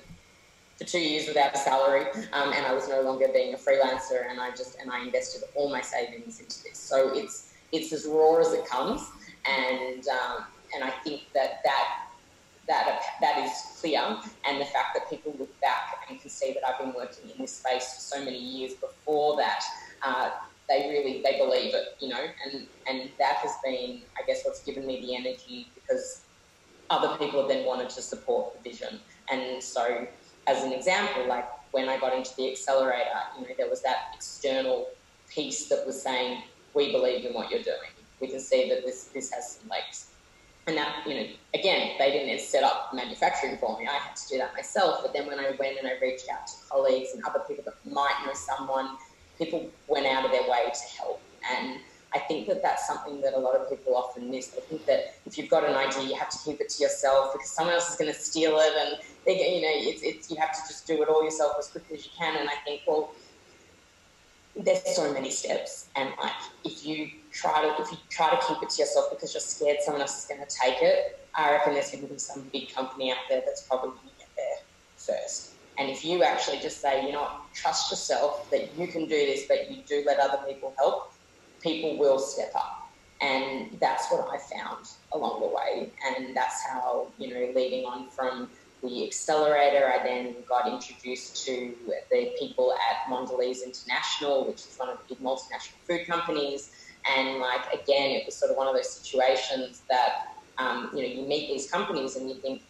for 0.78 0.86
two 0.86 1.00
years 1.00 1.28
without 1.28 1.54
a 1.54 1.58
salary, 1.58 2.06
um, 2.32 2.52
and 2.54 2.66
I 2.66 2.74
was 2.74 2.88
no 2.90 3.02
longer 3.02 3.28
being 3.32 3.54
a 3.54 3.58
freelancer, 3.58 4.30
and 4.30 4.40
I 4.40 4.50
just 4.52 4.80
and 4.80 4.90
I 4.92 5.04
invested 5.04 5.44
all 5.56 5.70
my 5.70 5.82
savings 5.82 6.40
into 6.40 6.64
this. 6.64 6.80
So 6.80 7.16
it's 7.16 7.54
it's 7.72 7.94
as 7.94 8.06
raw 8.06 8.38
as 8.38 8.54
it 8.54 8.66
comes, 8.66 9.08
and 9.46 10.08
um, 10.08 10.46
and 10.74 10.84
I 10.84 10.90
think 11.04 11.22
that 11.36 11.62
that 11.64 12.08
that 12.68 13.00
that 13.22 13.38
is 13.46 13.52
clear, 13.82 14.02
and 14.46 14.62
the 14.62 14.66
fact 14.66 14.90
that 14.96 15.10
people 15.10 15.36
look 15.38 15.60
back 15.62 15.82
and 16.10 16.20
can 16.20 16.30
see 16.30 16.54
that 16.54 16.64
I've 16.68 16.80
been 16.80 16.94
working 16.96 17.30
in 17.30 17.36
this 17.40 17.60
space 17.60 17.84
for 17.84 18.18
so 18.18 18.26
many 18.26 18.38
years 18.40 18.74
before 18.82 19.38
that, 19.38 19.62
uh, 20.06 20.30
they 20.70 20.90
really 20.90 21.22
they 21.26 21.38
believe 21.38 21.74
it, 21.74 21.86
you 22.02 22.10
know, 22.10 22.22
and 22.46 22.68
and 22.88 23.10
that 23.20 23.38
has 23.38 23.52
been, 23.64 24.04
I 24.18 24.26
guess, 24.28 24.42
what's 24.44 24.64
given 24.66 24.86
me 24.86 25.02
the 25.02 25.16
energy 25.16 25.74
because 25.76 26.28
other 26.90 27.18
people 27.18 27.42
have 27.42 27.50
then 27.50 27.66
wanted 27.66 27.90
to 27.90 28.02
support 28.02 28.54
the 28.64 28.70
vision, 28.70 29.02
and 29.30 29.62
so 29.64 30.08
as 30.48 30.64
an 30.64 30.74
example, 30.74 31.28
like 31.28 31.46
when 31.72 31.90
I 31.90 32.00
got 32.00 32.14
into 32.16 32.32
the 32.38 32.52
accelerator, 32.52 33.10
you 33.38 33.44
know, 33.44 33.54
there 33.58 33.70
was 33.70 33.82
that 33.84 33.98
external 34.16 34.88
piece 35.34 35.70
that 35.70 35.86
was 35.86 36.04
saying, 36.04 36.44
"We 36.74 36.92
believe 36.92 37.26
in 37.26 37.34
what 37.34 37.50
you're 37.50 37.64
doing. 37.64 38.08
We 38.22 38.30
can 38.30 38.40
see 38.40 38.70
that 38.70 38.84
this 38.86 39.10
this 39.14 39.32
has 39.34 39.58
some 39.60 39.70
legs." 39.70 40.13
And 40.68 40.78
that 40.78 41.06
you 41.06 41.14
know 41.14 41.28
again 41.54 41.92
they 42.00 42.12
didn't 42.12 42.40
set 42.40 42.64
up 42.64 42.94
manufacturing 42.94 43.58
for 43.58 43.78
me. 43.78 43.88
I 43.88 43.94
had 43.94 44.16
to 44.16 44.28
do 44.30 44.38
that 44.38 44.54
myself. 44.54 45.00
But 45.02 45.14
then 45.14 45.28
when 45.28 45.40
i 45.40 45.52
went 45.60 45.78
and 45.78 45.88
i 45.88 45.94
reached 46.02 46.28
out 46.30 46.48
to 46.48 46.54
colleagues 46.70 47.10
and 47.14 47.24
other 47.26 47.40
people 47.48 47.64
that 47.66 47.76
might 47.92 48.16
know 48.26 48.34
someone 48.34 48.98
people 49.38 49.70
went 49.88 50.06
out 50.06 50.26
of 50.26 50.32
their 50.32 50.44
way 50.44 50.72
to 50.72 50.98
help. 50.98 51.22
And 51.52 51.80
i 52.16 52.20
think 52.20 52.48
that 52.48 52.62
that's 52.62 52.88
something 52.88 53.22
that 53.22 53.34
a 53.34 53.40
lot 53.40 53.56
of 53.56 53.70
people 53.70 53.96
often 53.96 54.30
miss. 54.32 54.48
They 54.48 54.62
think 54.62 54.86
that 54.86 55.16
if 55.26 55.38
you've 55.38 55.50
got 55.50 55.64
an 55.66 55.76
idea 55.76 56.04
you 56.04 56.16
have 56.16 56.30
to 56.30 56.38
keep 56.46 56.62
it 56.62 56.70
to 56.70 56.84
yourself 56.84 57.34
because 57.34 57.50
someone 57.50 57.76
else 57.76 57.90
is 57.92 57.96
going 57.96 58.12
to 58.12 58.18
steal 58.20 58.58
it. 58.58 58.74
And 58.78 59.00
they 59.26 59.56
you 59.56 59.62
know 59.62 59.72
it's, 59.72 60.02
it's 60.02 60.32
you 60.32 60.38
have 60.38 60.54
to 60.54 60.62
just 60.68 60.88
do 60.88 61.02
it 61.02 61.10
all 61.10 61.24
yourself 61.24 61.56
as 61.60 61.68
quickly 61.68 61.98
as 61.98 62.06
you 62.06 62.12
can. 62.18 62.38
And 62.38 62.50
i 62.50 62.56
think 62.66 62.82
well 62.88 63.12
there's 64.56 64.96
so 64.96 65.12
many 65.12 65.32
steps. 65.32 65.90
And 65.96 66.10
like 66.22 66.32
if 66.64 66.86
you 66.86 67.10
try 67.34 67.62
to 67.62 67.82
if 67.82 67.92
you 67.92 67.98
try 68.10 68.30
to 68.30 68.38
keep 68.48 68.62
it 68.62 68.70
to 68.70 68.82
yourself 68.82 69.08
because 69.12 69.34
you're 69.34 69.42
scared 69.42 69.78
someone 69.82 70.02
else 70.02 70.20
is 70.22 70.26
going 70.26 70.40
to 70.40 70.56
take 70.64 70.82
it 70.82 71.20
i 71.36 71.52
reckon 71.52 71.74
there's 71.74 71.92
going 71.92 72.04
to 72.04 72.14
be 72.14 72.20
some 72.20 72.50
big 72.54 72.74
company 72.74 73.12
out 73.12 73.18
there 73.30 73.42
that's 73.46 73.64
probably 73.64 73.90
going 73.90 74.10
to 74.10 74.20
get 74.20 74.30
there 74.38 74.58
first 74.96 75.54
and 75.78 75.90
if 75.90 76.06
you 76.06 76.24
actually 76.24 76.60
just 76.60 76.82
say 76.82 77.06
you 77.06 77.12
know 77.12 77.28
trust 77.54 77.92
yourself 77.92 78.50
that 78.52 78.78
you 78.78 78.88
can 78.88 79.04
do 79.04 79.10
this 79.10 79.46
but 79.48 79.70
you 79.72 79.84
do 79.88 80.04
let 80.06 80.20
other 80.20 80.40
people 80.48 80.74
help 80.78 81.14
people 81.64 81.98
will 81.98 82.20
step 82.20 82.52
up 82.56 82.84
And 83.22 83.78
that's 83.80 84.12
what 84.12 84.28
I 84.30 84.38
found 84.38 84.86
along 85.14 85.40
the 85.40 85.48
way. 85.48 85.94
And 86.06 86.36
that's 86.36 86.62
how, 86.68 87.08
you 87.18 87.34
know, 87.34 87.54
leading 87.56 87.86
on 87.86 88.10
from 88.10 88.50
the 88.84 89.06
accelerator, 89.08 89.88
I 89.88 90.04
then 90.04 90.36
got 90.48 90.68
introduced 90.68 91.46
to 91.46 91.74
the 92.12 92.36
people 92.38 92.74
at 92.74 93.10
Mondelez 93.10 93.64
International, 93.66 94.46
which 94.46 94.66
is 94.68 94.76
one 94.76 94.90
of 94.90 94.98
the 94.98 95.16
big 95.16 95.24
multinational 95.24 95.80
food 95.88 96.06
companies. 96.06 96.72
And 97.10 97.40
like, 97.40 97.66
again, 97.74 98.12
it 98.12 98.24
was 98.26 98.40
sort 98.40 98.52
of 98.52 98.58
one 98.58 98.68
of 98.68 98.76
those 98.76 99.02
situations 99.02 99.84
that, 99.90 100.12
um, 100.58 100.92
you 100.94 101.02
know, 101.02 101.08
you 101.08 101.28
meet 101.28 101.48
these 101.50 101.70
companies 101.70 102.16
and 102.16 102.30
you 102.30 102.42
think, 102.42 102.64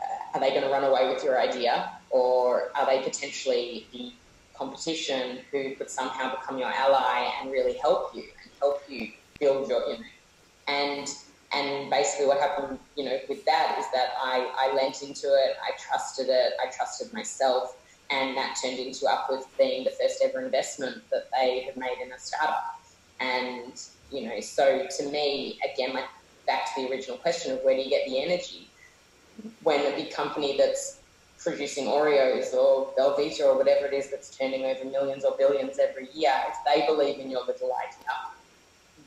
uh, 0.00 0.38
are 0.38 0.40
they 0.40 0.50
going 0.50 0.62
to 0.62 0.68
run 0.70 0.84
away 0.84 1.12
with 1.12 1.22
your 1.22 1.40
idea? 1.40 1.90
Or 2.10 2.70
are 2.76 2.86
they 2.86 3.02
potentially 3.02 3.88
the 3.92 4.12
competition 4.56 5.40
who 5.52 5.74
could 5.76 5.90
somehow 5.90 6.34
become 6.36 6.58
your 6.58 6.72
ally 6.72 7.30
and 7.40 7.50
really 7.50 7.76
help 7.82 8.14
you 8.14 8.22
and 8.22 8.52
help 8.60 8.82
you 8.88 9.08
build 9.38 9.68
your, 9.68 9.80
you 9.88 9.98
know, 9.98 10.04
and 10.68 11.08
and 11.52 11.90
basically 11.90 12.26
what 12.26 12.40
happened, 12.40 12.78
you 12.96 13.04
know, 13.04 13.18
with 13.28 13.44
that 13.44 13.76
is 13.78 13.86
that 13.94 14.08
I, 14.20 14.52
I 14.58 14.74
lent 14.74 15.02
into 15.02 15.28
it, 15.28 15.56
I 15.62 15.70
trusted 15.78 16.26
it, 16.28 16.54
I 16.60 16.70
trusted 16.76 17.12
myself, 17.12 17.70
and 18.10 18.36
that 18.36 18.56
turned 18.60 18.78
into 18.78 19.06
Uplift 19.08 19.46
being 19.56 19.84
the 19.84 19.92
first 20.00 20.22
ever 20.24 20.44
investment 20.44 21.04
that 21.12 21.24
they 21.38 21.62
had 21.62 21.76
made 21.76 21.98
in 22.04 22.10
a 22.10 22.18
startup. 22.18 22.64
And, 23.20 23.80
you 24.10 24.28
know, 24.28 24.40
so 24.40 24.86
to 24.98 25.10
me, 25.10 25.58
again, 25.72 25.94
like 25.94 26.04
back 26.46 26.74
to 26.74 26.82
the 26.82 26.90
original 26.90 27.16
question 27.18 27.52
of 27.52 27.60
where 27.62 27.74
do 27.74 27.82
you 27.82 27.90
get 27.90 28.06
the 28.06 28.22
energy? 28.22 28.68
When 29.62 29.80
a 29.80 29.96
big 29.96 30.12
company 30.12 30.56
that's 30.56 31.00
producing 31.38 31.86
Oreos 31.86 32.54
or 32.54 32.92
Belvita 32.98 33.42
or 33.42 33.56
whatever 33.56 33.86
it 33.86 33.92
is 33.92 34.10
that's 34.10 34.36
turning 34.36 34.64
over 34.64 34.84
millions 34.84 35.24
or 35.24 35.36
billions 35.36 35.78
every 35.78 36.08
year, 36.12 36.32
if 36.48 36.56
they 36.64 36.86
believe 36.86 37.18
in 37.18 37.30
your 37.30 37.44
little 37.44 37.72
idea, 37.74 38.12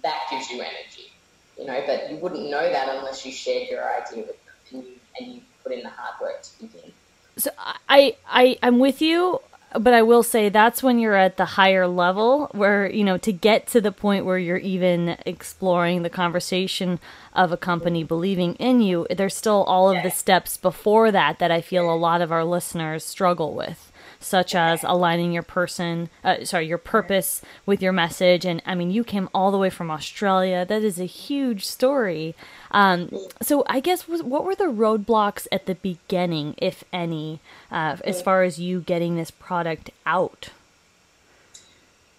that 0.03 0.19
gives 0.29 0.49
you 0.49 0.61
energy, 0.61 1.11
you 1.57 1.65
know. 1.65 1.83
But 1.85 2.09
you 2.09 2.17
wouldn't 2.17 2.49
know 2.49 2.71
that 2.71 2.95
unless 2.95 3.25
you 3.25 3.31
shared 3.31 3.67
your 3.69 3.83
idea 3.83 4.23
with 4.23 4.45
them 4.45 4.55
and 4.71 4.83
you, 4.83 4.93
and 5.19 5.33
you 5.33 5.41
put 5.63 5.73
in 5.73 5.81
the 5.83 5.89
hard 5.89 6.21
work 6.21 6.41
to 6.41 6.61
begin. 6.61 6.91
So 7.37 7.51
I 7.89 8.15
I 8.27 8.57
I'm 8.63 8.79
with 8.79 9.01
you 9.01 9.41
but 9.73 9.93
I 9.93 10.01
will 10.01 10.23
say 10.23 10.49
that's 10.49 10.81
when 10.81 10.99
you're 10.99 11.15
at 11.15 11.37
the 11.37 11.45
higher 11.45 11.87
level 11.87 12.49
where, 12.53 12.89
you 12.89 13.03
know, 13.03 13.17
to 13.19 13.31
get 13.31 13.67
to 13.67 13.81
the 13.81 13.91
point 13.91 14.25
where 14.25 14.37
you're 14.37 14.57
even 14.57 15.17
exploring 15.25 16.01
the 16.01 16.09
conversation 16.09 16.99
of 17.33 17.51
a 17.51 17.57
company 17.57 18.03
believing 18.03 18.55
in 18.55 18.81
you, 18.81 19.05
there's 19.15 19.35
still 19.35 19.63
all 19.63 19.95
of 19.95 20.01
the 20.01 20.11
steps 20.11 20.57
before 20.57 21.11
that 21.11 21.39
that 21.39 21.51
I 21.51 21.61
feel 21.61 21.91
a 21.91 21.95
lot 21.95 22.21
of 22.21 22.31
our 22.31 22.43
listeners 22.43 23.05
struggle 23.05 23.53
with 23.53 23.88
such 24.19 24.53
as 24.53 24.83
aligning 24.83 25.31
your 25.31 25.43
person, 25.43 26.09
uh, 26.23 26.43
sorry, 26.43 26.67
your 26.67 26.77
purpose 26.77 27.41
with 27.65 27.81
your 27.81 27.93
message. 27.93 28.45
And 28.45 28.61
I 28.65 28.75
mean, 28.75 28.91
you 28.91 29.03
came 29.03 29.29
all 29.33 29.51
the 29.51 29.57
way 29.57 29.69
from 29.69 29.89
Australia. 29.89 30.65
That 30.65 30.83
is 30.83 30.99
a 30.99 31.05
huge 31.05 31.65
story. 31.65 32.35
Um, 32.71 33.09
so 33.41 33.63
I 33.67 33.79
guess 33.79 34.07
what 34.07 34.43
were 34.43 34.55
the 34.55 34.65
roadblocks 34.65 35.47
at 35.51 35.65
the 35.65 35.75
beginning, 35.75 36.55
if 36.57 36.83
any, 36.91 37.39
uh, 37.71 37.97
as 38.03 38.21
far 38.21 38.43
as 38.43 38.59
you 38.59 38.81
getting 38.81 39.15
this 39.15 39.31
product 39.31 39.91
out? 40.05 40.49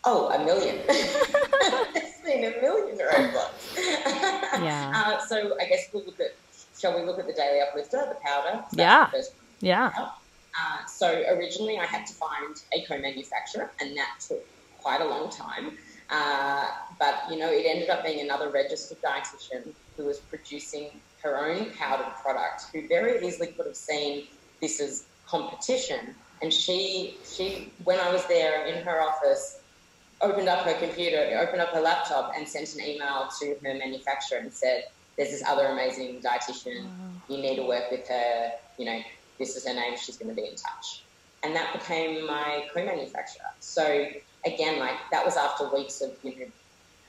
Oh, 0.04 0.30
a 0.30 0.42
million. 0.44 0.76
it's 0.88 2.20
been 2.22 2.44
a 2.44 2.60
million 2.62 2.96
roadblocks. 2.96 3.76
yeah. 4.62 4.92
Uh, 4.94 5.26
so 5.26 5.56
I 5.60 5.66
guess 5.66 5.88
we'll 5.92 6.04
look 6.04 6.20
at. 6.20 6.34
Shall 6.78 6.98
we 6.98 7.04
look 7.04 7.18
at 7.18 7.26
the 7.26 7.34
daily 7.34 7.60
uplifter, 7.60 7.98
the 8.08 8.16
powder? 8.24 8.64
So 8.70 8.80
yeah. 8.80 9.10
yeah. 9.60 10.08
Uh, 10.58 10.84
so 10.98 11.22
originally 11.30 11.78
I 11.78 11.86
had 11.86 12.06
to 12.06 12.14
find 12.14 12.56
a 12.74 12.84
co-manufacturer, 12.86 13.72
and 13.80 13.96
that 13.96 14.08
took 14.28 14.40
quite 14.82 15.00
a 15.00 15.04
long 15.04 15.30
time. 15.30 15.76
Uh, 16.10 16.66
but 16.98 17.22
you 17.30 17.38
know, 17.38 17.50
it 17.50 17.64
ended 17.66 17.88
up 17.90 18.04
being 18.04 18.20
another 18.20 18.50
registered 18.50 18.98
dietitian 19.04 19.74
who 19.96 20.06
was 20.06 20.20
producing 20.28 21.02
her 21.22 21.36
own 21.38 21.70
powdered 21.72 22.12
product, 22.22 22.62
who 22.72 22.88
very 22.88 23.24
easily 23.24 23.48
could 23.48 23.66
have 23.66 23.76
seen 23.76 24.26
this 24.60 24.80
as 24.80 25.06
competition. 25.28 26.16
And 26.42 26.52
she, 26.52 27.18
she, 27.36 27.74
when 27.84 28.00
I 28.00 28.10
was 28.10 28.26
there 28.26 28.66
in 28.66 28.82
her 28.82 29.00
office, 29.02 29.60
opened 30.22 30.48
up 30.48 30.64
her 30.66 30.74
computer, 30.74 31.38
opened 31.40 31.60
up 31.60 31.70
her 31.70 31.80
laptop, 31.80 32.32
and 32.36 32.48
sent 32.48 32.68
an 32.74 32.80
email 32.80 33.28
to 33.40 33.56
her 33.64 33.74
manufacturer 33.74 34.38
and 34.38 34.52
said, 34.52 34.82
"There's 35.16 35.30
this 35.30 35.42
other 35.46 35.66
amazing 35.66 36.22
dietitian. 36.24 36.90
You 37.28 37.38
need 37.38 37.56
to 37.56 37.64
work 37.64 37.90
with 37.90 38.08
her. 38.08 38.50
You 38.78 38.86
know, 38.86 39.00
this 39.40 39.56
is 39.56 39.66
her 39.66 39.74
name, 39.74 39.96
she's 39.96 40.18
going 40.18 40.28
to 40.28 40.40
be 40.40 40.46
in 40.46 40.54
touch. 40.54 41.02
And 41.42 41.56
that 41.56 41.72
became 41.72 42.26
my 42.26 42.66
co-manufacturer. 42.72 43.46
So 43.58 44.06
again, 44.44 44.78
like 44.78 44.96
that 45.10 45.24
was 45.24 45.36
after 45.36 45.68
weeks 45.74 46.02
of, 46.02 46.12
you 46.22 46.38
know, 46.38 46.46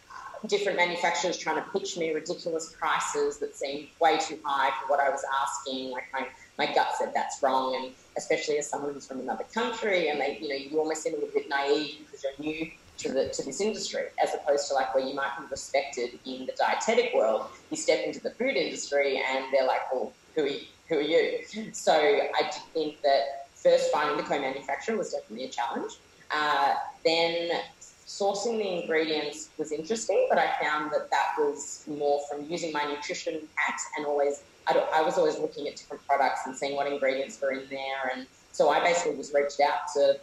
uh, 0.09 0.47
different 0.47 0.77
manufacturers 0.77 1.37
trying 1.37 1.57
to 1.57 1.69
pitch 1.71 1.97
me 1.97 2.13
ridiculous 2.13 2.73
prices 2.79 3.37
that 3.39 3.55
seemed 3.55 3.89
way 3.99 4.17
too 4.17 4.39
high 4.43 4.71
for 4.79 4.89
what 4.89 5.01
I 5.01 5.09
was 5.09 5.23
asking. 5.43 5.91
Like 5.91 6.05
my, 6.13 6.25
my 6.57 6.73
gut 6.73 6.87
said 6.97 7.11
that's 7.13 7.43
wrong. 7.43 7.75
And 7.75 7.93
especially 8.17 8.57
as 8.57 8.69
someone 8.69 8.93
who's 8.93 9.05
from 9.05 9.19
another 9.19 9.45
country 9.53 10.07
and 10.07 10.19
they, 10.19 10.39
you 10.41 10.47
know, 10.47 10.55
you 10.55 10.79
almost 10.79 11.03
seem 11.03 11.13
a 11.13 11.17
little 11.17 11.33
bit 11.33 11.49
naive 11.49 11.97
because 12.05 12.23
you're 12.23 12.53
new 12.53 12.71
to, 12.99 13.11
the, 13.11 13.29
to 13.29 13.43
this 13.43 13.59
industry, 13.59 14.03
as 14.23 14.33
opposed 14.33 14.69
to 14.69 14.75
like 14.75 14.95
where 14.95 15.05
you 15.05 15.13
might 15.13 15.31
be 15.37 15.43
respected 15.51 16.17
in 16.25 16.45
the 16.45 16.53
dietetic 16.57 17.13
world. 17.13 17.47
You 17.69 17.75
step 17.75 18.05
into 18.05 18.21
the 18.21 18.31
food 18.31 18.55
industry 18.55 19.21
and 19.27 19.45
they're 19.51 19.67
like, 19.67 19.91
well, 19.91 20.13
who 20.35 20.43
are 20.43 20.47
you? 20.47 20.61
who 20.91 20.97
are 20.97 21.01
you? 21.01 21.39
So 21.71 21.93
I 21.93 22.41
did 22.43 22.61
think 22.73 23.01
that 23.01 23.47
first 23.55 23.91
finding 23.91 24.17
the 24.17 24.23
co-manufacturer 24.23 24.97
was 24.97 25.13
definitely 25.13 25.45
a 25.45 25.49
challenge. 25.49 25.93
Uh, 26.29 26.75
then 27.05 27.49
sourcing 28.05 28.57
the 28.57 28.81
ingredients 28.81 29.49
was 29.57 29.71
interesting, 29.71 30.27
but 30.29 30.37
I 30.37 30.51
found 30.61 30.91
that 30.91 31.09
that 31.09 31.35
was 31.37 31.85
more 31.87 32.19
from 32.29 32.45
using 32.49 32.73
my 32.73 32.83
nutrition 32.83 33.35
hat 33.55 33.79
and 33.97 34.05
always, 34.05 34.43
I, 34.67 34.77
I 34.93 35.01
was 35.01 35.17
always 35.17 35.39
looking 35.39 35.67
at 35.69 35.77
different 35.77 36.05
products 36.05 36.41
and 36.45 36.55
seeing 36.55 36.75
what 36.75 36.91
ingredients 36.91 37.39
were 37.41 37.51
in 37.51 37.69
there. 37.69 38.11
And 38.13 38.27
so 38.51 38.69
I 38.69 38.81
basically 38.81 39.15
just 39.15 39.33
reached 39.33 39.61
out 39.61 39.87
to, 39.93 40.19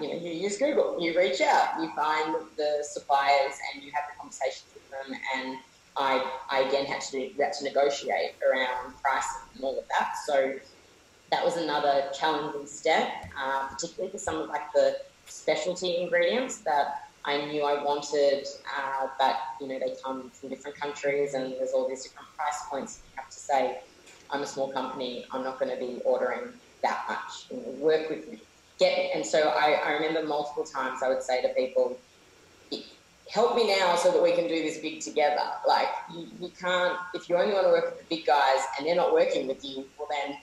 you 0.00 0.08
know, 0.08 0.14
you 0.14 0.30
use 0.30 0.56
Google, 0.56 1.00
you 1.00 1.18
reach 1.18 1.40
out, 1.40 1.80
you 1.80 1.90
find 1.96 2.36
the 2.56 2.84
suppliers 2.88 3.54
and 3.74 3.82
you 3.82 3.90
have 3.92 4.04
the 4.08 4.20
conversations 4.20 4.70
with 4.72 4.88
them 4.90 5.18
and 5.34 5.58
I, 5.98 6.24
I 6.50 6.60
again 6.60 6.86
had 6.86 7.00
to 7.00 7.10
do 7.12 7.34
to 7.36 7.64
negotiate 7.64 8.32
around 8.48 8.94
price 9.02 9.26
and 9.54 9.64
all 9.64 9.78
of 9.78 9.84
that. 9.98 10.12
So 10.26 10.54
that 11.32 11.44
was 11.44 11.56
another 11.56 12.04
challenging 12.18 12.66
step, 12.66 13.08
uh, 13.38 13.68
particularly 13.68 14.12
for 14.12 14.18
some 14.18 14.36
of 14.36 14.48
like 14.48 14.62
the 14.74 14.96
specialty 15.26 15.96
ingredients 16.02 16.62
that 16.64 16.86
I 17.24 17.44
knew 17.46 17.64
I 17.64 17.82
wanted, 17.82 18.46
uh, 18.78 19.06
but 19.18 19.36
you 19.60 19.66
know 19.66 19.78
they 19.80 19.94
come 20.04 20.30
from 20.40 20.48
different 20.48 20.78
countries 20.80 21.34
and 21.34 21.52
there's 21.58 21.72
all 21.74 21.88
these 21.88 22.04
different 22.04 22.28
price 22.38 22.58
points. 22.70 23.02
You 23.04 23.10
have 23.16 23.28
to 23.28 23.40
say, 23.40 23.76
I'm 24.30 24.42
a 24.42 24.46
small 24.46 24.72
company, 24.72 25.26
I'm 25.32 25.42
not 25.42 25.58
going 25.58 25.72
to 25.72 25.78
be 25.78 26.00
ordering 26.04 26.60
that 26.84 27.04
much. 27.08 27.18
You 27.50 27.56
know, 27.56 27.70
work 27.70 28.08
with 28.08 28.28
me, 28.28 28.42
get. 28.78 29.10
And 29.14 29.26
so 29.26 29.48
I, 29.48 29.72
I 29.72 29.92
remember 29.94 30.24
multiple 30.24 30.64
times 30.64 31.00
I 31.04 31.08
would 31.08 31.22
say 31.22 31.42
to 31.42 31.48
people, 31.56 32.00
help 33.36 33.54
me 33.54 33.66
now 33.78 33.94
so 33.96 34.10
that 34.10 34.22
we 34.22 34.32
can 34.32 34.48
do 34.48 34.62
this 34.62 34.78
big 34.78 35.00
together. 35.00 35.46
Like 35.68 35.88
you, 36.12 36.26
you 36.40 36.50
can't 36.58 36.96
if 37.14 37.28
you 37.28 37.36
only 37.36 37.52
want 37.52 37.66
to 37.66 37.70
work 37.70 37.84
with 37.90 37.98
the 38.00 38.16
big 38.16 38.24
guys 38.26 38.60
and 38.76 38.86
they're 38.86 38.96
not 38.96 39.12
working 39.12 39.46
with 39.46 39.62
you, 39.62 39.84
well 39.98 40.08
then 40.10 40.38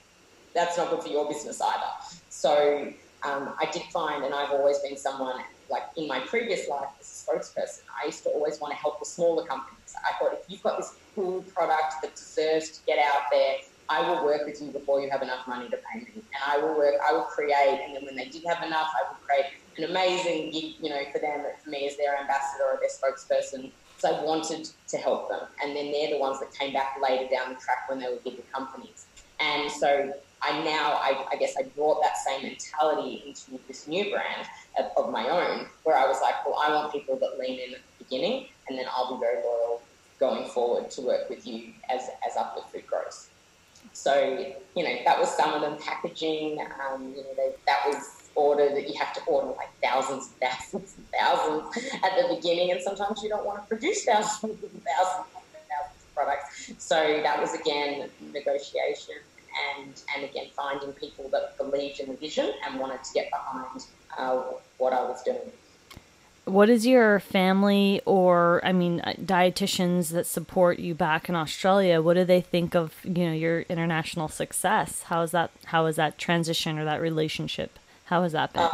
that's 0.54 0.78
not 0.78 0.92
good 0.92 1.02
for 1.02 1.10
your 1.10 1.28
business 1.28 1.60
either. 1.60 1.92
So 2.30 2.94
um, 3.24 3.56
I 3.60 3.66
did 3.72 3.84
find, 3.84 4.24
and 4.24 4.34
I've 4.34 4.52
always 4.52 4.78
been 4.80 4.96
someone 4.96 5.38
like 5.72 5.84
in 5.98 6.08
my 6.08 6.20
previous 6.20 6.68
life 6.68 6.90
as 7.00 7.08
a 7.10 7.32
spokesperson, 7.32 7.82
I 8.00 8.06
used 8.06 8.22
to 8.24 8.30
always 8.30 8.60
want 8.60 8.74
to 8.74 8.78
help 8.78 9.00
the 9.00 9.06
smaller 9.06 9.44
companies. 9.46 9.96
I 10.08 10.20
thought 10.20 10.34
if 10.34 10.46
you've 10.48 10.62
got 10.62 10.78
this 10.78 10.94
cool 11.16 11.42
product 11.56 11.96
that 12.04 12.16
deserves 12.16 12.78
to 12.78 12.86
get 12.86 13.00
out 13.00 13.24
there, 13.32 13.56
I 13.94 14.10
will 14.10 14.26
work 14.26 14.42
with 14.48 14.60
you 14.60 14.72
before 14.72 15.02
you 15.02 15.10
have 15.12 15.22
enough 15.22 15.48
money 15.48 15.70
to 15.70 15.78
pay 15.78 16.00
me. 16.00 16.16
And 16.16 16.42
I 16.48 16.58
will 16.58 16.76
work, 16.76 16.96
I 17.08 17.14
will 17.14 17.26
create, 17.26 17.80
and 17.86 17.96
then 17.96 18.04
when 18.06 18.16
they 18.16 18.26
did 18.26 18.44
have 18.48 18.66
enough, 18.66 18.90
I 18.90 19.12
would 19.12 19.22
create 19.22 19.46
an 19.78 19.84
amazing 19.84 20.50
gig, 20.50 20.82
you 20.82 20.90
know, 20.90 21.02
for 21.12 21.20
them, 21.20 21.46
for 21.64 21.70
me 21.70 21.88
as 21.88 21.96
their 21.98 22.18
ambassador 22.18 22.64
or 22.74 22.80
their 22.82 22.90
spokesperson. 22.90 23.72
So 23.98 24.16
I 24.16 24.24
wanted 24.24 24.68
to 24.90 24.98
help 24.98 25.30
them. 25.30 25.42
And 25.62 25.76
then 25.76 25.92
they're 25.92 26.10
the 26.10 26.18
ones 26.18 26.40
that 26.40 26.50
came 26.60 26.74
back 26.74 26.96
later 27.02 27.30
down 27.32 27.50
the 27.50 27.60
track 27.64 27.88
when 27.88 28.00
they 28.00 28.08
were 28.08 28.20
bigger 28.26 28.42
companies. 28.54 29.06
And 29.40 29.72
so 29.72 30.12
I 30.42 30.64
now, 30.64 30.94
I, 30.94 31.26
I 31.32 31.36
guess 31.38 31.54
I 31.58 31.70
brought 31.76 32.02
that 32.02 32.18
same 32.18 32.50
mentality 32.50 33.24
into 33.28 33.62
this 33.68 33.88
new 33.88 34.12
brand 34.12 34.48
of, 34.80 34.86
of 34.98 35.12
my 35.12 35.30
own, 35.30 35.68
where 35.84 35.98
I 35.98 36.08
was 36.08 36.20
like, 36.20 36.44
well, 36.46 36.60
I 36.60 36.74
want 36.74 36.92
people 36.92 37.20
that 37.20 37.38
lean 37.40 37.60
in 37.60 37.76
at 37.76 37.82
the 38.00 38.04
beginning, 38.04 38.48
and 38.68 38.78
then 38.78 38.86
I'll 38.92 39.16
be 39.16 39.20
very 39.24 39.44
loyal 39.44 39.84
going 40.20 40.50
forward 40.50 40.90
to 40.92 41.02
work 41.02 41.30
with 41.30 41.46
you 41.46 41.74
as, 41.92 42.02
as 42.28 42.36
Uplift 42.38 42.72
Food 42.72 42.88
grows. 42.88 43.30
So, 43.92 44.16
you 44.76 44.84
know, 44.84 44.96
that 45.06 45.20
was 45.20 45.36
some 45.36 45.54
of 45.54 45.62
them 45.62 45.78
packaging, 45.80 46.58
um, 46.62 47.14
you 47.16 47.24
know, 47.24 47.34
they, 47.38 47.52
that 47.68 47.80
was 47.88 48.24
order 48.36 48.70
that 48.70 48.88
you 48.88 49.00
have 49.00 49.14
to 49.14 49.22
order 49.28 49.48
like 49.48 49.70
thousands 49.84 50.34
and 50.42 50.50
thousands 50.50 50.96
and 50.98 51.08
thousands 51.20 51.94
at 52.04 52.12
the 52.18 52.36
beginning, 52.36 52.72
and 52.72 52.82
sometimes 52.82 53.22
you 53.24 53.30
don't 53.30 53.46
want 53.46 53.62
to 53.62 53.68
produce 53.68 54.04
thousands 54.08 54.44
and 54.44 54.82
thousands 54.82 55.28
and 55.54 55.66
thousands 55.70 56.04
of 56.06 56.14
products. 56.16 56.46
So 56.80 57.22
that 57.24 57.40
was 57.40 57.54
again 57.54 58.10
negotiation 58.20 59.16
and 59.76 59.96
and 60.16 60.26
again 60.26 60.46
finding 60.56 60.94
people 60.94 61.30
that 61.32 61.42
believed 61.60 62.00
in 62.00 62.10
the 62.10 62.18
vision 62.18 62.52
and 62.66 62.80
wanted 62.80 63.04
to 63.04 63.10
get 63.14 63.28
behind 63.32 63.80
uh, 64.18 64.42
what 64.78 64.94
I 64.94 65.04
was 65.04 65.22
doing. 65.24 65.52
What 66.46 66.70
is 66.70 66.86
your 66.86 67.20
family 67.20 68.02
or 68.06 68.62
I 68.64 68.74
mean 68.74 69.00
uh, 69.02 69.14
dietitians 69.14 70.12
that 70.12 70.26
support 70.26 70.80
you 70.80 70.94
back 70.94 71.30
in 71.30 71.36
Australia? 71.36 72.02
What 72.02 72.16
do 72.16 72.26
they 72.26 72.42
think 72.42 72.76
of 72.76 72.94
you 73.04 73.26
know 73.26 73.34
your 73.34 73.62
international 73.62 74.28
success? 74.28 75.04
How 75.04 75.22
is 75.22 75.32
that? 75.32 75.52
How 75.66 75.86
is 75.86 75.96
that 75.96 76.18
transition 76.18 76.78
or 76.78 76.86
that 76.86 77.02
relationship? 77.02 77.80
How 78.06 78.24
has 78.24 78.34
that 78.34 78.54
been? 78.54 78.64
Uh, 78.64 78.70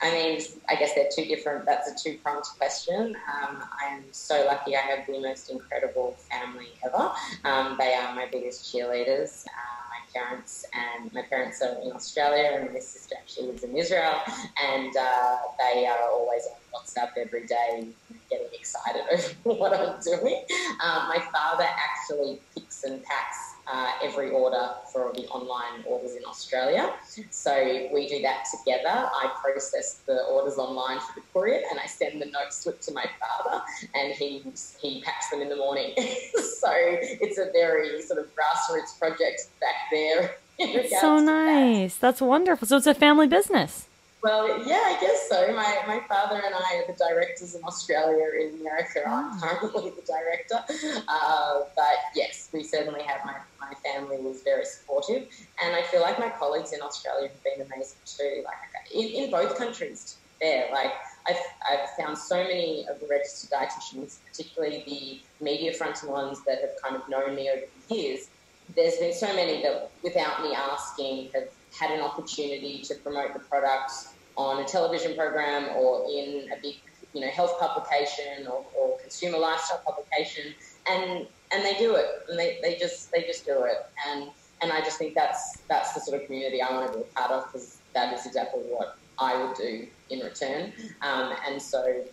I 0.00 0.12
mean, 0.12 0.40
I 0.68 0.76
guess 0.76 0.94
they're 0.94 1.08
two 1.14 1.24
different. 1.24 1.64
That's 1.64 1.90
a 1.90 2.04
two 2.04 2.18
pronged 2.18 2.44
question. 2.58 3.16
Um, 3.32 3.62
I'm 3.80 4.04
so 4.12 4.44
lucky. 4.46 4.76
I 4.76 4.80
have 4.80 5.06
the 5.06 5.20
most 5.20 5.50
incredible 5.50 6.16
family 6.30 6.68
ever. 6.84 7.12
Um, 7.44 7.76
they 7.78 7.94
are 7.94 8.14
my 8.14 8.26
biggest 8.30 8.72
cheerleaders. 8.72 9.46
My 9.85 9.85
parents 10.16 10.64
and 10.72 11.12
my 11.12 11.22
parents 11.22 11.60
are 11.62 11.76
in 11.82 11.92
Australia, 11.92 12.60
and 12.60 12.72
my 12.72 12.80
sister 12.80 13.14
actually 13.20 13.48
lives 13.48 13.62
in 13.64 13.76
Israel, 13.76 14.14
and 14.62 14.92
uh, 14.96 15.36
they 15.58 15.86
are 15.86 16.10
always 16.10 16.42
on 16.52 16.60
WhatsApp 16.74 17.10
every 17.18 17.46
day, 17.46 17.94
getting 18.30 18.48
excited 18.52 19.02
over 19.44 19.58
what 19.58 19.72
I'm 19.74 19.98
doing. 20.00 20.44
Um, 20.84 21.08
my 21.08 21.22
father 21.32 21.64
actually 22.06 22.40
picks 22.54 22.84
and 22.84 23.02
packs 23.02 23.54
uh, 23.66 23.90
every 24.02 24.30
order 24.30 24.70
for 24.92 25.12
the 25.14 25.26
online 25.28 25.82
orders 25.86 26.14
in 26.14 26.24
Australia. 26.24 26.92
So 27.30 27.88
we 27.92 28.08
do 28.08 28.22
that 28.22 28.46
together. 28.50 28.88
I 28.88 29.32
process 29.42 30.00
the 30.06 30.22
orders 30.24 30.56
online 30.56 31.00
for 31.00 31.20
the 31.20 31.22
courier 31.32 31.62
and 31.70 31.80
I 31.80 31.86
send 31.86 32.22
the 32.22 32.26
note 32.26 32.52
slip 32.52 32.80
to 32.82 32.92
my 32.92 33.04
father 33.20 33.62
and 33.94 34.12
he, 34.12 34.44
he 34.80 35.02
packs 35.02 35.30
them 35.30 35.40
in 35.40 35.48
the 35.48 35.56
morning. 35.56 35.94
so 35.96 36.70
it's 36.72 37.38
a 37.38 37.50
very 37.52 38.00
sort 38.02 38.20
of 38.20 38.26
grassroots 38.36 38.98
project 38.98 39.48
back 39.60 39.74
there. 39.90 40.36
so 41.00 41.18
nice. 41.18 41.94
That. 41.94 42.00
That's 42.00 42.20
wonderful. 42.20 42.68
So 42.68 42.76
it's 42.76 42.86
a 42.86 42.94
family 42.94 43.26
business. 43.26 43.88
Well, 44.22 44.66
yeah, 44.66 44.82
I 44.86 44.98
guess 45.00 45.28
so. 45.28 45.52
My, 45.52 45.82
my 45.86 46.00
father 46.08 46.40
and 46.44 46.54
I 46.54 46.76
are 46.76 46.86
the 46.86 46.98
directors 46.98 47.54
in 47.54 47.62
Australia. 47.64 48.26
In 48.40 48.60
America, 48.60 49.02
I'm 49.06 49.38
ah. 49.42 49.58
currently 49.60 49.90
the 49.90 50.02
director. 50.02 50.64
Uh, 51.06 51.60
but 51.76 51.98
yes, 52.14 52.48
we 52.52 52.64
certainly 52.64 53.02
have 53.02 53.24
my, 53.24 53.36
my 53.60 53.74
family 53.84 54.18
was 54.18 54.42
very 54.42 54.64
supportive. 54.64 55.28
And 55.62 55.76
I 55.76 55.82
feel 55.82 56.00
like 56.00 56.18
my 56.18 56.30
colleagues 56.30 56.72
in 56.72 56.80
Australia 56.82 57.28
have 57.28 57.44
been 57.44 57.66
amazing 57.66 57.98
too. 58.04 58.42
Like 58.44 58.56
in, 58.92 59.24
in 59.24 59.30
both 59.30 59.56
countries, 59.56 60.16
there. 60.40 60.68
Like 60.72 60.92
I've, 61.28 61.36
I've 61.70 61.90
found 61.98 62.18
so 62.18 62.36
many 62.36 62.86
of 62.88 63.00
the 63.00 63.06
registered 63.06 63.50
dietitians, 63.50 64.18
particularly 64.26 64.82
the 64.86 65.44
media 65.44 65.72
fronting 65.72 66.10
ones 66.10 66.44
that 66.44 66.60
have 66.60 66.70
kind 66.82 66.96
of 66.96 67.08
known 67.08 67.34
me 67.34 67.50
over 67.50 67.62
the 67.88 67.94
years. 67.94 68.28
There's 68.74 68.96
been 68.96 69.14
so 69.14 69.34
many 69.34 69.62
that, 69.62 69.90
without 70.02 70.42
me 70.42 70.54
asking, 70.54 71.30
have 71.34 71.48
had 71.78 71.90
an 71.90 72.00
opportunity 72.00 72.82
to 72.82 72.94
promote 72.96 73.32
the 73.34 73.40
product 73.40 73.92
on 74.36 74.62
a 74.62 74.64
television 74.64 75.14
program 75.14 75.68
or 75.76 76.06
in 76.10 76.50
a 76.52 76.60
big 76.60 76.76
you 77.12 77.20
know 77.20 77.28
health 77.28 77.58
publication 77.58 78.46
or, 78.46 78.64
or 78.78 78.98
consumer 78.98 79.38
lifestyle 79.38 79.80
publication 79.86 80.54
and 80.90 81.26
and 81.52 81.64
they 81.64 81.74
do 81.78 81.94
it. 81.94 82.06
And 82.28 82.38
they, 82.38 82.58
they 82.62 82.76
just 82.76 83.10
they 83.12 83.22
just 83.22 83.44
do 83.44 83.64
it. 83.64 83.86
And 84.08 84.30
and 84.62 84.72
I 84.72 84.80
just 84.80 84.98
think 84.98 85.14
that's 85.14 85.58
that's 85.68 85.92
the 85.92 86.00
sort 86.00 86.20
of 86.20 86.26
community 86.26 86.62
I 86.62 86.70
want 86.72 86.92
to 86.92 86.98
be 86.98 87.04
a 87.04 87.18
part 87.18 87.30
of 87.30 87.46
because 87.46 87.78
that 87.94 88.12
is 88.14 88.26
exactly 88.26 88.60
what 88.62 88.96
I 89.18 89.42
would 89.42 89.56
do 89.56 89.86
in 90.10 90.20
return. 90.20 90.72
Um, 91.02 91.34
and 91.46 91.60
so 91.60 92.04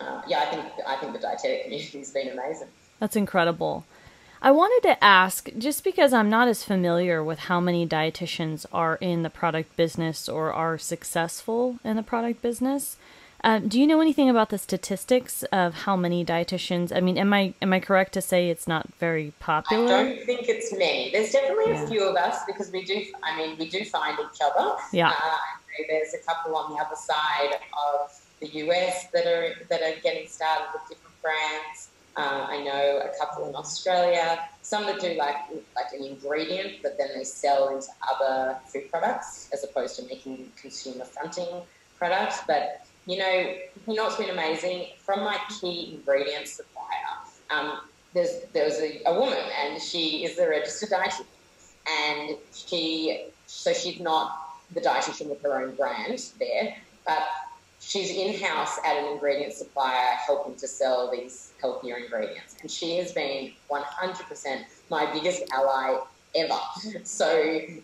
uh, 0.00 0.22
yeah 0.26 0.40
I 0.40 0.46
think 0.46 0.64
I 0.86 0.96
think 0.96 1.12
the 1.12 1.18
dietetic 1.18 1.64
community 1.64 1.98
has 1.98 2.10
been 2.10 2.28
amazing. 2.28 2.68
That's 3.00 3.16
incredible 3.16 3.84
I 4.42 4.50
wanted 4.50 4.88
to 4.88 5.02
ask, 5.02 5.48
just 5.56 5.82
because 5.82 6.12
I'm 6.12 6.28
not 6.28 6.48
as 6.48 6.62
familiar 6.62 7.24
with 7.24 7.40
how 7.40 7.60
many 7.60 7.86
dietitians 7.86 8.66
are 8.72 8.96
in 8.96 9.22
the 9.22 9.30
product 9.30 9.76
business 9.76 10.28
or 10.28 10.52
are 10.52 10.78
successful 10.78 11.78
in 11.82 11.96
the 11.96 12.02
product 12.02 12.42
business, 12.42 12.96
um, 13.42 13.68
do 13.68 13.80
you 13.80 13.86
know 13.86 14.00
anything 14.00 14.28
about 14.28 14.50
the 14.50 14.58
statistics 14.58 15.42
of 15.44 15.74
how 15.74 15.94
many 15.94 16.24
dietitians? 16.24 16.94
I 16.94 17.00
mean, 17.00 17.16
am 17.16 17.32
I 17.32 17.54
am 17.62 17.72
I 17.72 17.80
correct 17.80 18.12
to 18.14 18.20
say 18.20 18.50
it's 18.50 18.66
not 18.66 18.92
very 18.98 19.32
popular? 19.38 19.94
I 19.94 20.02
don't 20.02 20.26
think 20.26 20.48
it's 20.48 20.72
many. 20.72 21.10
There's 21.12 21.32
definitely 21.32 21.72
yeah. 21.72 21.84
a 21.84 21.86
few 21.86 22.02
of 22.02 22.16
us 22.16 22.40
because 22.46 22.72
we 22.72 22.84
do. 22.84 23.04
I 23.22 23.36
mean, 23.36 23.56
we 23.58 23.68
do 23.68 23.84
find 23.84 24.18
each 24.18 24.40
other. 24.42 24.76
Yeah. 24.92 25.10
Uh, 25.10 25.36
there's 25.88 26.14
a 26.14 26.18
couple 26.26 26.56
on 26.56 26.72
the 26.72 26.80
other 26.80 26.96
side 26.96 27.52
of 27.54 28.20
the 28.40 28.48
US 28.66 29.06
that 29.12 29.26
are 29.26 29.54
that 29.68 29.82
are 29.82 30.00
getting 30.02 30.26
started 30.26 30.66
with 30.72 30.82
different 30.88 31.22
brands. 31.22 31.90
Uh, 32.16 32.46
I 32.48 32.62
know 32.62 33.02
a 33.04 33.18
couple 33.18 33.46
in 33.46 33.54
Australia, 33.54 34.40
some 34.62 34.86
that 34.86 35.00
do 35.00 35.14
like 35.14 35.36
like 35.74 35.92
an 35.92 36.02
ingredient, 36.04 36.82
but 36.82 36.96
then 36.96 37.08
they 37.14 37.24
sell 37.24 37.68
into 37.74 37.88
other 38.10 38.56
food 38.66 38.90
products 38.90 39.50
as 39.52 39.64
opposed 39.64 39.96
to 39.96 40.06
making 40.06 40.50
consumer 40.60 41.04
fronting 41.04 41.62
products. 41.98 42.40
But 42.46 42.86
you 43.06 43.18
know, 43.18 43.54
you 43.86 43.94
know 43.94 44.04
what's 44.04 44.16
been 44.16 44.30
amazing 44.30 44.86
from 44.98 45.20
my 45.20 45.38
key 45.60 45.94
ingredient 45.94 46.48
supplier. 46.48 46.86
Um, 47.50 47.80
there's 48.14 48.44
there 48.54 48.64
was 48.64 48.78
a, 48.80 49.02
a 49.06 49.18
woman, 49.18 49.44
and 49.62 49.80
she 49.80 50.24
is 50.24 50.36
the 50.36 50.48
registered 50.48 50.88
dietitian, 50.88 51.26
and 51.86 52.36
she 52.52 53.26
so 53.46 53.74
she's 53.74 54.00
not 54.00 54.56
the 54.72 54.80
dietitian 54.80 55.28
with 55.28 55.42
her 55.42 55.62
own 55.62 55.74
brand 55.74 56.30
there, 56.38 56.76
but 57.06 57.28
she's 57.80 58.10
in 58.10 58.40
house 58.42 58.78
at 58.84 58.96
an 58.96 59.12
ingredient 59.12 59.52
supplier 59.52 60.14
helping 60.26 60.56
to 60.56 60.66
sell 60.66 61.10
these 61.10 61.52
healthier 61.60 61.96
ingredients. 61.96 62.56
And 62.60 62.70
she 62.70 62.96
has 62.98 63.12
been 63.12 63.52
100% 63.70 64.64
my 64.90 65.12
biggest 65.12 65.44
ally 65.52 65.98
ever. 66.34 66.52
Mm-hmm. 66.52 66.98
So, 67.04 67.32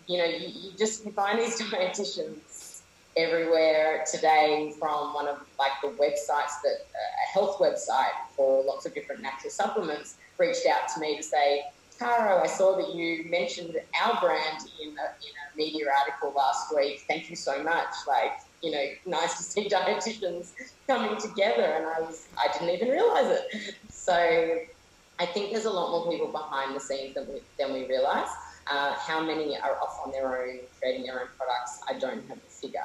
you 0.07 0.19
know, 0.19 0.25
you, 0.25 0.49
you 0.49 0.71
just 0.79 1.05
you 1.05 1.13
find 1.13 1.39
these 1.39 1.61
dietitians 1.61 2.81
everywhere 3.17 4.05
today 4.11 4.73
from 4.79 5.13
one 5.13 5.29
of 5.29 5.39
like 5.59 5.73
the 5.83 5.89
websites 5.89 6.55
that 6.63 6.79
uh, 6.95 7.25
a 7.25 7.33
health 7.33 7.59
website 7.59 8.17
for 8.35 8.65
lots 8.65 8.87
of 8.87 8.95
different 8.95 9.21
natural 9.21 9.51
supplements 9.51 10.17
reached 10.39 10.67
out 10.67 10.89
to 10.95 11.01
me 11.01 11.17
to 11.17 11.23
say, 11.23 11.63
Caro, 11.99 12.43
I 12.43 12.47
saw 12.47 12.77
that 12.77 12.95
you 12.95 13.25
mentioned 13.29 13.77
our 14.03 14.21
brand 14.21 14.65
in 14.83 14.89
a, 14.89 14.91
in 14.91 14.97
a 14.99 15.57
media 15.57 15.87
article 16.01 16.33
last 16.35 16.75
week. 16.75 17.05
Thank 17.07 17.31
you 17.31 17.37
so 17.37 17.63
much. 17.63 17.95
Like, 18.09 18.33
you 18.63 18.71
know, 18.71 18.85
nice 19.07 19.37
to 19.37 19.43
see 19.43 19.69
dietitians 19.69 20.53
coming 20.87 21.21
together, 21.21 21.63
and 21.63 21.87
I 21.87 22.01
was 22.01 22.27
I 22.39 22.53
didn't 22.53 22.71
even 22.71 22.89
realize 22.89 23.27
it. 23.27 23.75
So 23.91 24.15
I 25.19 25.27
think 25.27 25.53
there's 25.53 25.67
a 25.67 25.71
lot 25.71 25.91
more 25.91 26.11
people 26.11 26.29
behind 26.29 26.75
the 26.75 26.81
scenes 26.81 27.15
than 27.15 27.27
we, 27.29 27.41
than 27.59 27.73
we 27.73 27.87
realize. 27.87 28.29
Uh, 28.71 28.95
how 28.95 29.21
many 29.21 29.59
are 29.59 29.77
off 29.81 30.01
on 30.05 30.13
their 30.13 30.27
own, 30.27 30.61
creating 30.79 31.05
their 31.05 31.21
own 31.21 31.27
products? 31.37 31.81
I 31.89 31.95
don't 31.95 32.27
have 32.29 32.39
the 32.41 32.49
figure. 32.49 32.81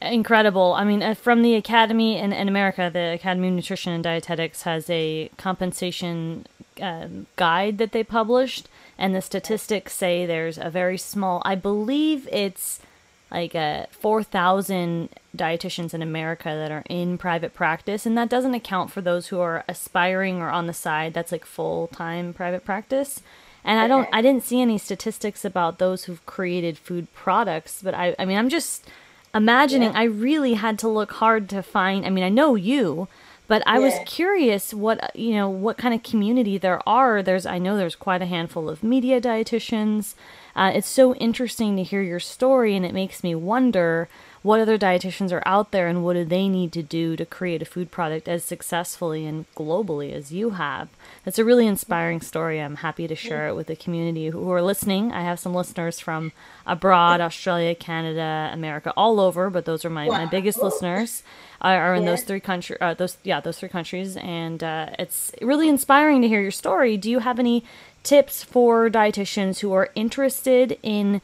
Incredible. 0.00 0.72
I 0.72 0.84
mean, 0.84 1.02
uh, 1.02 1.14
from 1.14 1.42
the 1.42 1.54
Academy 1.54 2.18
in, 2.18 2.32
in 2.32 2.48
America, 2.48 2.90
the 2.92 3.12
Academy 3.14 3.48
of 3.48 3.54
Nutrition 3.54 3.92
and 3.92 4.02
Dietetics 4.02 4.62
has 4.62 4.90
a 4.90 5.30
compensation 5.36 6.46
um, 6.80 7.26
guide 7.36 7.78
that 7.78 7.92
they 7.92 8.02
published, 8.02 8.68
and 8.98 9.14
the 9.14 9.22
statistics 9.22 9.92
say 9.92 10.26
there's 10.26 10.58
a 10.58 10.70
very 10.70 10.98
small, 10.98 11.42
I 11.44 11.54
believe 11.54 12.28
it's 12.32 12.80
like 13.32 13.54
uh, 13.54 13.86
4,000 13.90 15.08
dietitians 15.36 15.94
in 15.94 16.02
America 16.02 16.48
that 16.48 16.70
are 16.70 16.84
in 16.88 17.18
private 17.18 17.54
practice, 17.54 18.04
and 18.04 18.16
that 18.18 18.28
doesn't 18.28 18.54
account 18.54 18.90
for 18.90 19.00
those 19.00 19.28
who 19.28 19.40
are 19.40 19.64
aspiring 19.68 20.40
or 20.40 20.50
on 20.50 20.66
the 20.66 20.72
side. 20.72 21.14
That's 21.14 21.32
like 21.32 21.44
full 21.44 21.88
time 21.88 22.32
private 22.34 22.64
practice. 22.64 23.22
And 23.64 23.78
I 23.78 23.86
don't, 23.86 24.08
I 24.12 24.22
didn't 24.22 24.42
see 24.42 24.60
any 24.60 24.76
statistics 24.76 25.44
about 25.44 25.78
those 25.78 26.04
who've 26.04 26.24
created 26.26 26.76
food 26.76 27.12
products, 27.14 27.80
but 27.82 27.94
I, 27.94 28.14
I 28.18 28.24
mean, 28.24 28.36
I'm 28.36 28.48
just 28.48 28.88
imagining. 29.34 29.92
Yeah. 29.92 30.00
I 30.00 30.04
really 30.04 30.54
had 30.54 30.78
to 30.80 30.88
look 30.88 31.12
hard 31.12 31.48
to 31.50 31.62
find. 31.62 32.04
I 32.04 32.10
mean, 32.10 32.24
I 32.24 32.28
know 32.28 32.54
you, 32.54 33.08
but 33.52 33.62
I 33.66 33.74
yeah. 33.74 33.84
was 33.84 33.94
curious 34.06 34.72
what 34.72 35.14
you 35.14 35.34
know 35.34 35.46
what 35.46 35.76
kind 35.76 35.92
of 35.92 36.02
community 36.02 36.56
there 36.56 36.80
are. 36.88 37.22
There's, 37.22 37.44
I 37.44 37.58
know 37.58 37.76
there's 37.76 37.94
quite 37.94 38.22
a 38.22 38.24
handful 38.24 38.70
of 38.70 38.82
media 38.82 39.20
dietitians. 39.20 40.14
Uh, 40.56 40.72
it's 40.74 40.88
so 40.88 41.14
interesting 41.16 41.76
to 41.76 41.82
hear 41.82 42.00
your 42.00 42.18
story, 42.18 42.74
and 42.74 42.86
it 42.86 42.94
makes 42.94 43.22
me 43.22 43.34
wonder 43.34 44.08
what 44.42 44.60
other 44.60 44.76
dietitians 44.76 45.32
are 45.32 45.42
out 45.46 45.70
there 45.70 45.86
and 45.86 46.02
what 46.02 46.14
do 46.14 46.24
they 46.24 46.48
need 46.48 46.72
to 46.72 46.82
do 46.82 47.16
to 47.16 47.24
create 47.24 47.62
a 47.62 47.64
food 47.64 47.90
product 47.90 48.28
as 48.28 48.44
successfully 48.44 49.24
and 49.24 49.46
globally 49.54 50.12
as 50.12 50.32
you 50.32 50.50
have. 50.50 50.88
It's 51.24 51.38
a 51.38 51.44
really 51.44 51.66
inspiring 51.66 52.20
story. 52.20 52.60
I'm 52.60 52.76
happy 52.76 53.06
to 53.06 53.14
share 53.14 53.48
it 53.48 53.54
with 53.54 53.68
the 53.68 53.76
community 53.76 54.28
who 54.28 54.50
are 54.50 54.62
listening. 54.62 55.12
I 55.12 55.22
have 55.22 55.38
some 55.38 55.54
listeners 55.54 56.00
from 56.00 56.32
abroad, 56.66 57.20
Australia, 57.20 57.74
Canada, 57.74 58.50
America, 58.52 58.92
all 58.96 59.20
over, 59.20 59.48
but 59.48 59.64
those 59.64 59.84
are 59.84 59.90
my, 59.90 60.08
my 60.08 60.26
biggest 60.26 60.60
listeners 60.60 61.22
are, 61.60 61.94
in 61.94 62.04
those 62.04 62.24
three 62.24 62.40
countries. 62.40 62.78
Uh, 62.80 62.94
those 62.94 63.18
yeah, 63.22 63.40
those 63.40 63.58
three 63.58 63.68
countries, 63.68 64.16
and 64.16 64.64
uh, 64.64 64.90
it's 64.98 65.32
really 65.40 65.68
inspiring 65.68 66.22
to 66.22 66.28
hear 66.28 66.40
your 66.40 66.50
story. 66.50 66.96
Do 66.96 67.10
you 67.10 67.20
have 67.20 67.38
any 67.38 67.64
tips 68.02 68.42
for 68.42 68.90
dietitians 68.90 69.60
who 69.60 69.72
are 69.72 69.90
interested 69.94 70.78
in 70.82 71.20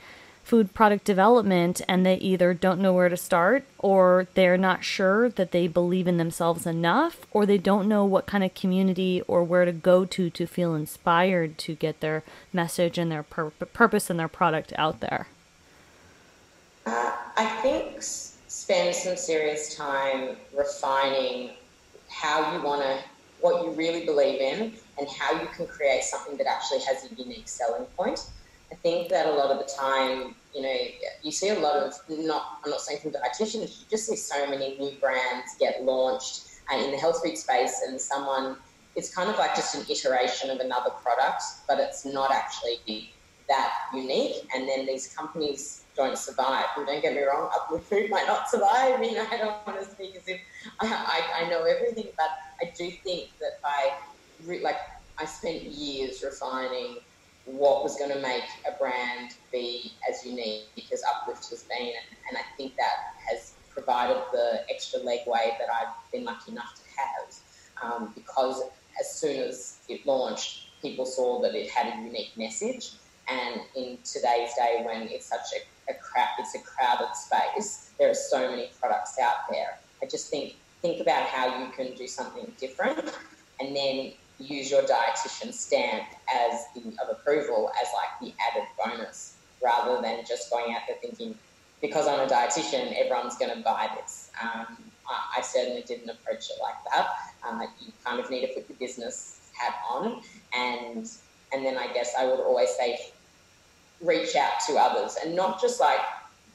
food 0.48 0.72
product 0.72 1.04
development 1.04 1.80
and 1.86 2.04
they 2.04 2.16
either 2.16 2.54
don't 2.54 2.80
know 2.80 2.92
where 2.92 3.10
to 3.10 3.16
start 3.16 3.64
or 3.78 4.26
they're 4.32 4.56
not 4.56 4.82
sure 4.82 5.28
that 5.28 5.52
they 5.52 5.68
believe 5.68 6.08
in 6.08 6.16
themselves 6.16 6.66
enough 6.66 7.26
or 7.30 7.44
they 7.44 7.58
don't 7.58 7.86
know 7.86 8.04
what 8.04 8.26
kind 8.26 8.42
of 8.42 8.54
community 8.54 9.22
or 9.28 9.44
where 9.44 9.66
to 9.66 9.72
go 9.72 10.06
to 10.06 10.30
to 10.30 10.46
feel 10.46 10.74
inspired 10.74 11.58
to 11.58 11.74
get 11.74 12.00
their 12.00 12.22
message 12.52 12.96
and 12.96 13.12
their 13.12 13.22
pur- 13.22 13.50
purpose 13.50 14.08
and 14.08 14.18
their 14.18 14.26
product 14.26 14.72
out 14.78 15.00
there 15.00 15.28
uh, 16.86 17.12
i 17.36 17.44
think 17.62 18.02
spend 18.48 18.94
some 18.94 19.16
serious 19.16 19.76
time 19.76 20.36
refining 20.56 21.50
how 22.08 22.54
you 22.54 22.62
want 22.62 22.82
to, 22.82 22.98
what 23.40 23.64
you 23.64 23.70
really 23.72 24.04
believe 24.04 24.40
in, 24.40 24.72
and 24.98 25.08
how 25.08 25.40
you 25.40 25.46
can 25.54 25.66
create 25.66 26.02
something 26.02 26.36
that 26.36 26.46
actually 26.46 26.80
has 26.80 27.10
a 27.10 27.14
unique 27.14 27.48
selling 27.48 27.84
point. 27.96 28.26
I 28.70 28.74
think 28.76 29.08
that 29.08 29.26
a 29.26 29.32
lot 29.32 29.50
of 29.50 29.58
the 29.58 29.72
time, 29.72 30.34
you 30.54 30.62
know, 30.62 30.76
you 31.22 31.32
see 31.32 31.48
a 31.48 31.58
lot 31.58 31.76
of 31.76 31.94
not. 32.08 32.60
I'm 32.64 32.70
not 32.70 32.80
saying 32.80 33.00
from 33.00 33.12
dietitians. 33.12 33.80
You 33.80 33.86
just 33.90 34.06
see 34.06 34.16
so 34.16 34.48
many 34.48 34.76
new 34.78 34.92
brands 35.00 35.56
get 35.58 35.82
launched 35.84 36.44
uh, 36.72 36.76
in 36.76 36.90
the 36.90 36.98
health 36.98 37.22
food 37.24 37.36
space, 37.36 37.82
and 37.86 38.00
someone. 38.00 38.56
It's 38.96 39.14
kind 39.14 39.30
of 39.30 39.38
like 39.38 39.54
just 39.54 39.76
an 39.76 39.84
iteration 39.88 40.50
of 40.50 40.58
another 40.58 40.90
product, 40.90 41.42
but 41.68 41.78
it's 41.78 42.04
not 42.04 42.32
actually 42.32 43.12
that 43.48 43.72
unique. 43.94 44.48
And 44.54 44.68
then 44.68 44.86
these 44.86 45.14
companies 45.14 45.84
don't 45.96 46.16
survive. 46.16 46.64
And 46.76 46.86
don't 46.86 47.02
get 47.02 47.14
me 47.14 47.22
wrong, 47.22 47.50
Uplift 47.54 47.88
Food 47.88 48.10
might 48.10 48.26
not 48.26 48.48
survive. 48.48 48.94
I 48.96 48.98
mean, 48.98 49.18
I 49.18 49.36
don't 49.36 49.66
want 49.66 49.80
to 49.80 49.88
speak 49.88 50.16
as 50.16 50.26
if 50.26 50.40
I, 50.80 50.86
I, 51.40 51.44
I 51.44 51.50
know 51.50 51.64
everything, 51.64 52.08
but 52.16 52.30
I 52.60 52.72
do 52.76 52.90
think 53.04 53.30
that 53.40 53.60
by, 53.62 54.58
like, 54.62 54.78
I 55.18 55.24
spent 55.24 55.62
years 55.62 56.22
refining 56.24 56.98
what 57.52 57.82
was 57.82 57.96
going 57.96 58.12
to 58.12 58.20
make 58.20 58.44
a 58.66 58.78
brand 58.78 59.34
be 59.52 59.92
as 60.08 60.24
unique 60.24 60.68
as 60.92 61.02
Uplift 61.14 61.48
has 61.50 61.64
been. 61.64 61.92
And, 62.28 62.36
I 62.36 62.42
think 62.56 62.76
that 62.76 63.14
has 63.30 63.54
provided 63.70 64.22
the 64.32 64.64
extra 64.70 65.00
legway 65.00 65.56
that 65.58 65.68
I've 65.72 66.12
been 66.12 66.24
lucky 66.24 66.52
enough 66.52 66.74
to 66.74 66.82
have. 67.00 67.34
Um, 67.82 68.12
because 68.14 68.62
as 69.00 69.14
soon 69.14 69.40
as 69.40 69.78
it 69.88 70.06
launched, 70.06 70.80
people 70.82 71.06
saw 71.06 71.40
that 71.42 71.54
it 71.54 71.70
had 71.70 71.94
a 71.94 72.02
unique 72.02 72.36
message. 72.36 72.92
And 73.28 73.60
in 73.76 73.98
today's 74.04 74.50
day, 74.56 74.82
when 74.84 75.08
it's 75.08 75.26
such 75.26 75.46
a 75.56 75.60
a 75.88 75.94
crowd, 75.94 76.28
it's 76.38 76.54
a 76.54 76.58
crowded 76.58 77.14
space. 77.14 77.90
There 77.98 78.10
are 78.10 78.14
so 78.14 78.50
many 78.50 78.70
products 78.80 79.18
out 79.18 79.50
there. 79.50 79.78
I 80.02 80.06
just 80.06 80.30
think 80.30 80.54
think 80.80 81.00
about 81.00 81.24
how 81.24 81.58
you 81.60 81.70
can 81.72 81.94
do 81.96 82.06
something 82.06 82.52
different, 82.58 83.00
and 83.58 83.74
then 83.74 84.12
use 84.38 84.70
your 84.70 84.82
dietitian 84.82 85.52
stamp 85.52 86.04
as 86.32 86.66
the 86.74 86.88
of 87.02 87.10
approval 87.10 87.70
as 87.80 87.88
like 87.94 88.20
the 88.20 88.34
added 88.50 88.68
bonus, 88.82 89.36
rather 89.62 90.00
than 90.00 90.24
just 90.26 90.50
going 90.50 90.74
out 90.74 90.82
there 90.86 90.96
thinking 91.00 91.34
because 91.80 92.08
I'm 92.08 92.20
a 92.20 92.26
dietitian, 92.26 92.94
everyone's 92.98 93.36
going 93.36 93.56
to 93.56 93.62
buy 93.62 93.88
this. 94.00 94.30
Um, 94.42 94.76
I, 95.08 95.38
I, 95.38 95.40
certainly 95.42 95.82
didn't 95.82 96.10
approach 96.10 96.50
it 96.50 96.60
like 96.60 96.74
that. 96.92 97.08
Uh, 97.46 97.66
you 97.80 97.92
kind 98.04 98.18
of 98.20 98.30
need 98.30 98.46
to 98.46 98.48
put 98.48 98.68
your 98.68 98.78
business 98.78 99.50
hat 99.54 99.74
on, 99.90 100.22
and 100.56 101.08
and 101.52 101.64
then 101.64 101.76
I 101.78 101.92
guess 101.92 102.14
I 102.18 102.26
would 102.26 102.40
always 102.40 102.70
say 102.70 102.98
reach 104.00 104.36
out 104.36 104.52
to 104.68 104.76
others 104.76 105.16
and 105.24 105.34
not 105.34 105.60
just 105.60 105.80
like 105.80 106.00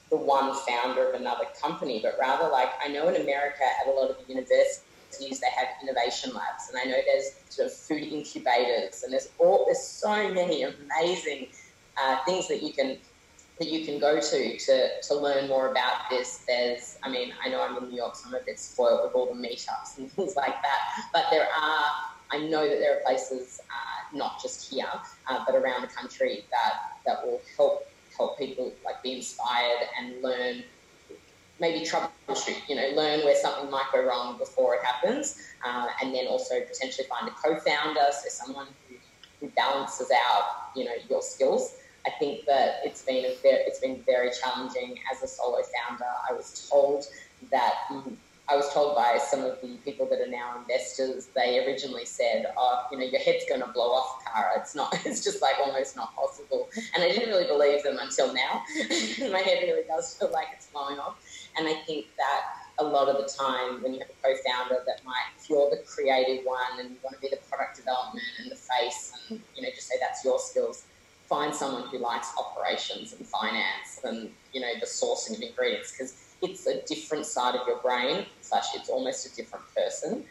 the 0.10 0.16
one 0.16 0.54
founder 0.68 1.10
of 1.10 1.20
another 1.20 1.46
company, 1.62 2.00
but 2.02 2.16
rather 2.20 2.50
like 2.50 2.70
I 2.84 2.88
know 2.88 3.08
in 3.10 3.22
America 3.22 3.64
at 3.82 3.88
a 3.88 3.92
lot 3.92 4.10
of 4.10 4.18
the 4.18 4.32
universities 5.22 5.40
they 5.40 5.48
have 5.56 5.68
innovation 5.82 6.34
labs, 6.34 6.70
and 6.70 6.78
I 6.78 6.86
know 6.86 7.02
there's 7.06 7.32
sort 7.50 7.68
of 7.68 7.74
food 7.74 8.04
incubators, 8.04 9.04
and 9.04 9.14
there's 9.14 9.30
all 9.40 9.66
there's 9.66 9.82
so 9.82 10.32
many 10.34 10.64
amazing 10.64 11.48
uh, 12.02 12.18
things 12.26 12.48
that 12.48 12.64
you 12.64 12.74
can 12.74 12.98
that 13.60 13.68
you 13.68 13.86
can 13.86 14.00
go 14.00 14.20
to 14.20 14.58
to 14.58 15.02
to 15.02 15.16
learn 15.16 15.48
more 15.48 15.70
about 15.70 16.10
this. 16.10 16.44
There's, 16.48 16.98
I 17.04 17.10
mean, 17.10 17.34
I 17.44 17.50
know 17.50 17.62
I'm 17.62 17.78
in 17.78 17.90
New 17.90 17.98
York, 17.98 18.16
so 18.16 18.30
I'm 18.30 18.36
a 18.36 18.46
bit 18.46 18.60
spoiled 18.60 19.02
with 19.04 19.16
all 19.16 19.34
the 19.34 19.40
meetups 19.40 19.98
and 19.98 20.12
things 20.14 20.36
like 20.36 20.62
that, 20.62 20.80
but 21.14 21.26
there 21.32 21.48
are. 21.48 21.86
I 22.32 22.40
know 22.40 22.68
that 22.68 22.80
there 22.80 22.98
are 22.98 23.02
places, 23.02 23.62
uh, 23.70 24.18
not 24.18 24.42
just 24.42 24.72
here, 24.74 24.88
uh, 25.28 25.44
but 25.46 25.54
around 25.54 25.84
the 25.84 25.88
country 25.88 26.46
that 26.50 26.74
that 27.06 27.24
will 27.24 27.42
help 27.56 27.84
help 28.18 28.40
people 28.40 28.74
like 28.86 29.02
be 29.04 29.14
inspired 29.14 29.88
and 30.00 30.22
learn 30.24 30.64
maybe 31.60 31.86
troubleshoot, 31.86 32.68
you 32.68 32.76
know, 32.76 32.90
learn 32.96 33.24
where 33.24 33.36
something 33.36 33.70
might 33.70 33.86
go 33.94 34.04
wrong 34.04 34.38
before 34.38 34.76
it 34.76 34.84
happens, 34.84 35.40
uh, 35.66 35.88
and 36.02 36.14
then 36.14 36.28
also 36.28 36.60
potentially 36.62 37.08
find 37.08 37.28
a 37.28 37.32
co-founder, 37.32 38.08
so 38.12 38.30
someone 38.30 38.68
who, 38.88 38.96
who 39.40 39.52
balances 39.56 40.10
out, 40.12 40.44
you 40.76 40.86
know, 40.86 40.96
your 41.10 41.22
skills. 41.22 41.76
I 42.06 42.10
think 42.20 42.46
that 42.46 42.82
it's 42.84 43.04
been 43.04 43.24
a 43.24 43.36
very, 43.42 43.64
it's 43.64 43.80
been 43.80 44.02
very 44.06 44.30
challenging 44.32 45.00
as 45.12 45.24
a 45.24 45.28
solo 45.28 45.60
founder. 45.62 46.06
I 46.30 46.34
was 46.34 46.68
told 46.70 47.06
that 47.50 47.74
mm, 47.90 48.14
I 48.50 48.58
was 48.58 48.72
told 48.74 48.96
by 48.96 49.20
some 49.20 49.46
of 49.46 49.62
the 49.62 49.78
people 49.86 50.06
that 50.10 50.20
are 50.20 50.30
now 50.30 50.58
investors, 50.60 51.30
they 51.34 51.66
originally 51.66 52.06
said, 52.06 52.46
oh, 52.58 52.86
you 52.92 52.98
know, 52.98 53.06
your 53.06 53.22
head's 53.22 53.46
going 53.48 53.62
to 53.62 53.68
blow 53.68 53.92
off, 53.92 54.22
Kara. 54.26 54.60
It's 54.60 54.76
not, 54.76 54.94
it's 55.06 55.24
just 55.24 55.42
like 55.42 55.56
almost 55.66 55.96
not 55.96 56.14
possible. 56.14 56.70
And 56.94 57.04
I 57.04 57.08
didn't 57.08 57.30
really 57.30 57.48
believe 57.48 57.84
them 57.84 57.98
until 58.02 58.34
now. 58.34 58.64
My 59.32 59.40
head 59.40 59.64
really 59.64 59.84
does 59.88 60.18
feel 60.18 60.32
like 60.32 60.48
it's 60.54 60.68
blowing 60.68 61.00
off. 61.00 61.24
And 61.58 61.68
I 61.68 61.76
think 61.86 62.08
that 62.18 62.42
a 62.80 62.84
lot 62.84 63.08
of 63.08 63.18
the 63.18 63.32
time 63.32 63.82
when 63.84 63.94
you 63.94 64.00
have 64.00 64.10
a 64.10 64.28
co-founder 64.28 64.84
that 64.86 65.06
might, 65.06 65.30
if 65.38 65.50
you're 65.50 65.70
the 65.70 65.84
creative 65.86 66.44
one 66.46 66.80
and 66.80 66.90
you 66.90 66.98
want 67.04 67.16
to 67.16 67.22
be 67.22 67.30
the 67.30 67.40
product 67.50 67.78
development 67.78 68.26
and 68.40 68.50
the 68.50 68.56
face 68.56 69.14
and, 69.30 69.40
you 69.56 69.62
know, 69.62 69.70
just 69.76 69.88
say 69.88 69.96
that's 70.00 70.26
your 70.26 70.40
skills, 70.40 70.86
find 71.30 71.54
someone 71.54 71.88
who 71.90 72.00
likes 72.00 72.32
operations 72.38 73.14
and 73.14 73.26
finance 73.28 74.00
and, 74.04 74.30
you 74.54 74.62
know, 74.62 74.72
the 74.80 74.86
sourcing 74.86 75.36
of 75.38 75.42
ingredients 75.42 75.92
because 75.92 76.36
it's 76.42 76.66
a 76.68 76.82
different 76.82 77.26
side 77.26 77.56
of 77.56 77.66
your 77.68 77.78
brain, 77.78 78.26
slash, 78.42 78.76
it's 78.76 78.90
almost 78.90 79.32
a 79.32 79.36
different 79.36 79.64
person. 79.76 80.26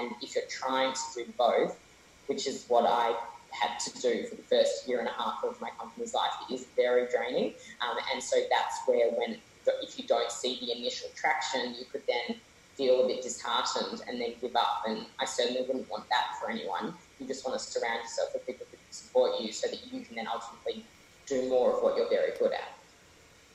And 0.00 0.12
if 0.22 0.34
you're 0.34 0.44
trying 0.48 0.94
to 0.94 1.00
do 1.24 1.32
both, 1.36 1.78
which 2.26 2.46
is 2.46 2.64
what 2.68 2.84
I 2.86 3.16
had 3.50 3.78
to 3.80 4.00
do 4.00 4.26
for 4.26 4.36
the 4.36 4.42
first 4.42 4.88
year 4.88 5.00
and 5.00 5.08
a 5.08 5.12
half 5.12 5.42
of 5.44 5.60
my 5.60 5.70
company's 5.78 6.14
life, 6.14 6.30
it 6.48 6.54
is 6.54 6.66
very 6.76 7.06
draining. 7.08 7.54
Um, 7.80 7.96
and 8.12 8.22
so 8.22 8.36
that's 8.50 8.76
where, 8.86 9.10
when 9.10 9.36
if 9.82 9.98
you 9.98 10.06
don't 10.06 10.30
see 10.30 10.58
the 10.60 10.76
initial 10.76 11.08
traction, 11.14 11.74
you 11.78 11.84
could 11.90 12.02
then 12.06 12.36
feel 12.74 13.04
a 13.04 13.06
bit 13.08 13.22
disheartened 13.22 14.02
and 14.08 14.20
then 14.20 14.34
give 14.40 14.54
up. 14.54 14.84
And 14.86 15.06
I 15.18 15.24
certainly 15.24 15.62
wouldn't 15.62 15.90
want 15.90 16.08
that 16.10 16.36
for 16.40 16.50
anyone. 16.50 16.94
You 17.18 17.26
just 17.26 17.46
want 17.46 17.58
to 17.58 17.64
surround 17.64 18.00
yourself 18.02 18.30
with 18.32 18.46
people 18.46 18.66
who 18.70 18.76
can 18.76 18.92
support 18.92 19.40
you 19.40 19.52
so 19.52 19.68
that 19.68 19.80
you 19.92 20.00
can 20.00 20.14
then 20.14 20.28
ultimately 20.32 20.84
do 21.26 21.48
more 21.48 21.76
of 21.76 21.82
what 21.82 21.96
you're 21.96 22.08
very 22.08 22.32
good 22.38 22.52
at. 22.52 22.74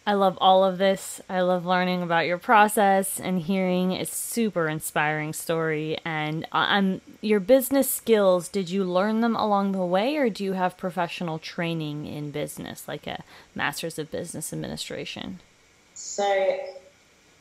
I 0.06 0.16
love 0.16 0.38
all 0.42 0.66
of 0.66 0.80
this. 0.80 1.22
I 1.30 1.40
love 1.40 1.66
learning 1.66 2.02
about 2.02 2.26
your 2.26 2.38
process 2.38 3.22
and 3.22 3.40
hearing 3.40 3.94
a 3.94 4.06
super 4.06 4.68
inspiring 4.68 5.32
story. 5.32 5.98
And 6.04 6.46
um, 6.52 7.00
your 7.22 7.40
business 7.40 7.90
skills, 7.90 8.50
did 8.50 8.70
you 8.70 8.84
learn 8.84 9.22
them 9.22 9.34
along 9.34 9.72
the 9.72 9.86
way, 9.86 10.18
or 10.18 10.30
do 10.30 10.44
you 10.44 10.54
have 10.54 10.78
professional 10.78 11.40
training 11.40 12.06
in 12.06 12.32
business, 12.32 12.86
like 12.86 13.08
a 13.08 13.24
master's 13.56 13.98
of 13.98 14.12
business 14.12 14.52
administration? 14.52 15.40
So, 15.94 16.60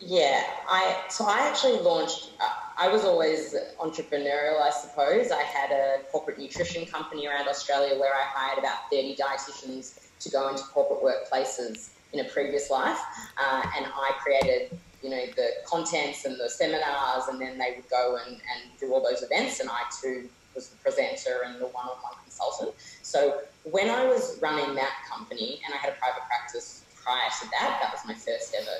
yeah, 0.00 0.44
I 0.68 1.04
so 1.08 1.24
I 1.24 1.48
actually 1.48 1.78
launched. 1.80 2.30
I 2.76 2.88
was 2.88 3.04
always 3.04 3.54
entrepreneurial, 3.78 4.60
I 4.60 4.70
suppose. 4.70 5.30
I 5.30 5.42
had 5.42 5.70
a 5.70 6.02
corporate 6.10 6.38
nutrition 6.38 6.86
company 6.86 7.26
around 7.26 7.48
Australia 7.48 7.98
where 7.98 8.12
I 8.12 8.22
hired 8.24 8.58
about 8.58 8.90
thirty 8.90 9.14
dietitians 9.14 10.00
to 10.20 10.30
go 10.30 10.48
into 10.48 10.62
corporate 10.64 11.02
workplaces 11.02 11.90
in 12.12 12.20
a 12.20 12.24
previous 12.24 12.70
life, 12.70 12.98
uh, 13.38 13.62
and 13.76 13.86
I 13.86 14.12
created 14.22 14.78
you 15.02 15.10
know 15.10 15.24
the 15.36 15.50
contents 15.66 16.24
and 16.24 16.38
the 16.38 16.48
seminars, 16.48 17.28
and 17.28 17.40
then 17.40 17.58
they 17.58 17.74
would 17.76 17.88
go 17.88 18.18
and, 18.26 18.34
and 18.36 18.78
do 18.80 18.92
all 18.92 19.02
those 19.02 19.22
events, 19.22 19.60
and 19.60 19.68
I 19.70 19.82
too 20.00 20.28
was 20.54 20.68
the 20.68 20.76
presenter 20.76 21.42
and 21.46 21.60
the 21.60 21.66
one-on-one 21.66 22.12
consultant. 22.24 22.74
So 23.02 23.40
when 23.64 23.88
I 23.88 24.04
was 24.06 24.38
running 24.42 24.74
that 24.74 24.92
company, 25.10 25.60
and 25.64 25.74
I 25.74 25.78
had 25.78 25.92
a 25.92 25.96
private 25.96 26.22
practice 26.26 26.84
prior 27.04 27.28
to 27.40 27.46
that, 27.58 27.78
that 27.82 27.92
was 27.92 28.00
my 28.06 28.14
first 28.14 28.54
ever 28.60 28.76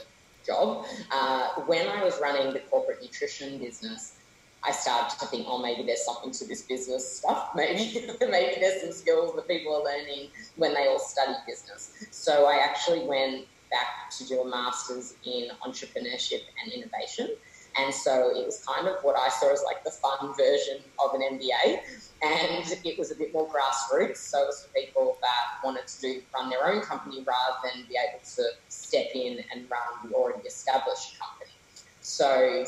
job. 0.46 0.86
Uh, 1.12 1.62
when 1.66 1.88
I 1.88 2.04
was 2.04 2.18
running 2.20 2.52
the 2.52 2.60
corporate 2.60 2.98
nutrition 3.02 3.58
business, 3.58 4.16
I 4.64 4.70
started 4.70 5.18
to 5.18 5.26
think, 5.26 5.46
oh, 5.48 5.60
maybe 5.60 5.84
there's 5.84 6.04
something 6.04 6.32
to 6.32 6.46
this 6.46 6.62
business 6.68 7.18
stuff. 7.18 7.48
Maybe, 7.56 8.06
maybe 8.20 8.60
there's 8.60 8.80
some 8.80 8.92
skills 8.92 9.34
that 9.34 9.48
people 9.48 9.74
are 9.74 9.84
learning 9.84 10.30
when 10.54 10.72
they 10.72 10.86
all 10.86 11.00
study 11.00 11.34
business. 11.48 11.90
So 12.12 12.46
I 12.46 12.62
actually 12.62 13.04
went 13.04 13.46
back 13.72 13.88
to 14.18 14.26
do 14.26 14.40
a 14.40 14.48
master's 14.48 15.14
in 15.24 15.48
entrepreneurship 15.66 16.42
and 16.62 16.72
innovation. 16.72 17.28
And 17.76 17.94
so 17.94 18.30
it 18.30 18.44
was 18.44 18.62
kind 18.66 18.86
of 18.86 18.96
what 19.02 19.16
I 19.18 19.28
saw 19.28 19.52
as 19.52 19.62
like 19.64 19.82
the 19.84 19.90
fun 19.90 20.34
version 20.36 20.78
of 21.04 21.14
an 21.14 21.22
MBA. 21.22 21.78
And 22.22 22.66
it 22.84 22.98
was 22.98 23.10
a 23.10 23.16
bit 23.16 23.32
more 23.32 23.48
grassroots. 23.48 24.18
So 24.18 24.42
it 24.42 24.46
was 24.46 24.66
for 24.66 24.80
people 24.80 25.18
that 25.20 25.64
wanted 25.64 25.86
to 25.86 26.00
do, 26.00 26.22
run 26.34 26.50
their 26.50 26.66
own 26.66 26.82
company 26.82 27.24
rather 27.26 27.56
than 27.64 27.84
be 27.88 27.96
able 27.96 28.22
to 28.36 28.44
step 28.68 29.06
in 29.14 29.38
and 29.52 29.70
run 29.70 30.10
the 30.10 30.14
already 30.14 30.46
established 30.46 31.18
company. 31.18 31.52
So 32.00 32.64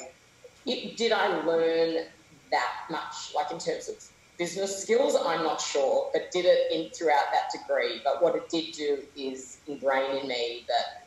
it, 0.66 0.96
did 0.96 1.12
I 1.12 1.44
learn 1.44 2.06
that 2.50 2.72
much, 2.90 3.34
like 3.34 3.50
in 3.50 3.58
terms 3.58 3.88
of 3.88 3.96
business 4.38 4.82
skills? 4.82 5.16
I'm 5.22 5.42
not 5.42 5.60
sure, 5.60 6.10
but 6.12 6.30
did 6.32 6.46
it 6.46 6.72
in 6.72 6.90
throughout 6.90 7.26
that 7.32 7.50
degree. 7.52 8.00
But 8.02 8.22
what 8.22 8.34
it 8.36 8.48
did 8.48 8.72
do 8.72 9.02
is 9.16 9.58
ingrain 9.66 10.22
in 10.22 10.28
me 10.28 10.64
that 10.68 11.03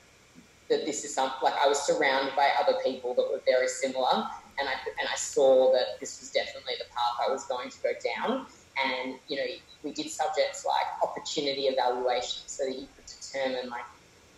that 0.69 0.85
this 0.85 1.03
is 1.03 1.13
something 1.13 1.39
like 1.41 1.55
I 1.55 1.67
was 1.67 1.81
surrounded 1.85 2.35
by 2.35 2.49
other 2.61 2.77
people 2.83 3.13
that 3.15 3.27
were 3.31 3.41
very 3.45 3.67
similar, 3.67 4.27
and 4.59 4.67
I 4.67 4.73
and 4.99 5.07
I 5.11 5.15
saw 5.15 5.71
that 5.73 5.99
this 5.99 6.19
was 6.19 6.31
definitely 6.31 6.73
the 6.77 6.85
path 6.85 7.27
I 7.27 7.31
was 7.31 7.45
going 7.45 7.69
to 7.69 7.77
go 7.81 7.91
down. 8.15 8.47
And 8.83 9.15
you 9.27 9.37
know, 9.37 9.45
we 9.83 9.91
did 9.93 10.09
subjects 10.09 10.65
like 10.65 11.09
opportunity 11.09 11.63
evaluation, 11.63 12.43
so 12.47 12.65
that 12.65 12.73
you 12.73 12.87
could 12.95 13.05
determine 13.05 13.69
like 13.69 13.85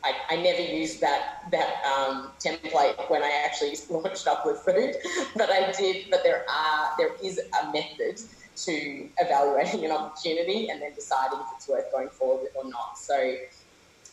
I, 0.04 0.14
I 0.30 0.36
never 0.38 0.62
used 0.62 1.02
that 1.02 1.44
that 1.52 1.84
um, 1.86 2.32
template 2.44 3.10
when 3.10 3.24
I 3.24 3.44
actually 3.46 3.76
launched 3.90 4.28
Uplift 4.28 4.66
Food, 4.66 4.96
but 5.36 5.50
I 5.50 5.72
did. 5.72 6.10
But 6.10 6.24
there 6.24 6.46
are 6.50 6.92
there 6.98 7.12
is 7.24 7.40
a 7.62 7.72
method 7.72 8.22
to 8.66 9.10
evaluating 9.20 9.86
an 9.86 9.92
opportunity 9.92 10.70
and 10.70 10.82
then 10.82 10.94
deciding 10.94 11.40
if 11.40 11.46
it's 11.56 11.68
worth 11.68 11.92
going 11.92 12.10
forward 12.10 12.44
with 12.44 12.52
or 12.56 12.70
not. 12.70 12.98
So 12.98 13.36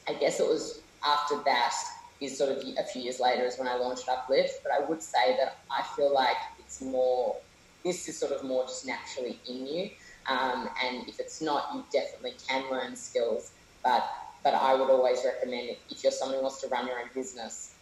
I 0.08 0.14
guess 0.14 0.40
it 0.40 0.46
was 0.46 0.82
after 1.04 1.42
that 1.44 1.74
is 2.20 2.38
sort 2.38 2.50
of 2.50 2.58
a 2.78 2.84
few 2.84 3.02
years 3.02 3.20
later 3.20 3.44
is 3.44 3.58
when 3.58 3.68
I 3.68 3.76
launched 3.76 4.08
Uplift. 4.08 4.62
But 4.62 4.72
I 4.72 4.88
would 4.88 5.02
say 5.02 5.36
that 5.38 5.58
I 5.70 5.82
feel 5.94 6.12
like 6.12 6.36
it's 6.58 6.80
more. 6.80 7.36
This 7.84 8.08
is 8.08 8.18
sort 8.18 8.32
of 8.32 8.42
more 8.42 8.64
just 8.64 8.84
naturally 8.86 9.38
in 9.48 9.66
you, 9.66 9.90
um, 10.28 10.68
and 10.82 11.08
if 11.08 11.20
it's 11.20 11.40
not, 11.40 11.72
you 11.72 11.84
definitely 11.92 12.34
can 12.48 12.68
learn 12.70 12.96
skills. 12.96 13.52
But 13.84 14.08
but 14.42 14.54
I 14.54 14.74
would 14.74 14.90
always 14.90 15.24
recommend 15.24 15.76
if 15.90 16.02
you're 16.02 16.12
someone 16.12 16.38
who 16.38 16.42
wants 16.42 16.60
to 16.62 16.68
run 16.68 16.86
your 16.86 16.98
own 16.98 17.08
business, 17.14 17.74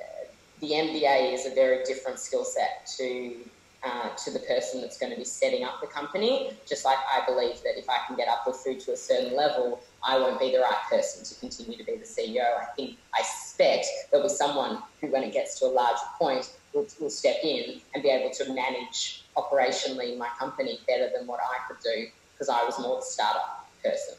uh, 0.00 0.26
the 0.60 0.70
MBA 0.70 1.34
is 1.34 1.46
a 1.46 1.54
very 1.54 1.84
different 1.84 2.18
skill 2.18 2.44
set 2.44 2.88
to 2.98 3.36
uh, 3.84 4.10
to 4.16 4.30
the 4.30 4.38
person 4.40 4.80
that's 4.80 4.98
going 4.98 5.12
to 5.12 5.18
be 5.18 5.24
setting 5.24 5.64
up 5.64 5.80
the 5.80 5.86
company. 5.86 6.52
Just 6.66 6.84
like 6.84 6.98
I 6.98 7.24
believe 7.26 7.62
that 7.62 7.78
if 7.78 7.88
I 7.88 7.98
can 8.06 8.16
get 8.16 8.28
up 8.28 8.40
Uplift 8.40 8.64
Food 8.64 8.80
to 8.80 8.92
a 8.92 8.96
certain 8.96 9.36
level, 9.36 9.80
I 10.02 10.18
won't 10.18 10.40
be 10.40 10.52
the 10.52 10.60
right 10.60 10.78
person 10.88 11.24
to 11.24 11.40
continue 11.40 11.76
to 11.76 11.84
be 11.84 11.96
the 11.96 12.04
CEO. 12.04 12.44
I 12.60 12.64
think 12.76 12.96
I 13.14 13.22
suspect 13.22 13.86
there'll 14.10 14.26
be 14.26 14.32
someone 14.32 14.82
who, 15.00 15.08
when 15.08 15.22
it 15.22 15.32
gets 15.32 15.58
to 15.60 15.66
a 15.66 15.68
larger 15.68 16.00
point, 16.18 16.50
will, 16.72 16.86
will 17.00 17.10
step 17.10 17.36
in 17.42 17.80
and 17.94 18.02
be 18.02 18.08
able 18.08 18.30
to 18.34 18.52
manage 18.52 19.24
operationally 19.36 20.16
my 20.16 20.28
company 20.38 20.78
better 20.86 21.10
than 21.16 21.26
what 21.26 21.40
I 21.40 21.68
could 21.68 21.82
do 21.82 22.06
because 22.32 22.48
I 22.48 22.64
was 22.64 22.78
more 22.80 22.96
the 22.96 23.02
startup 23.04 23.68
person. 23.82 24.14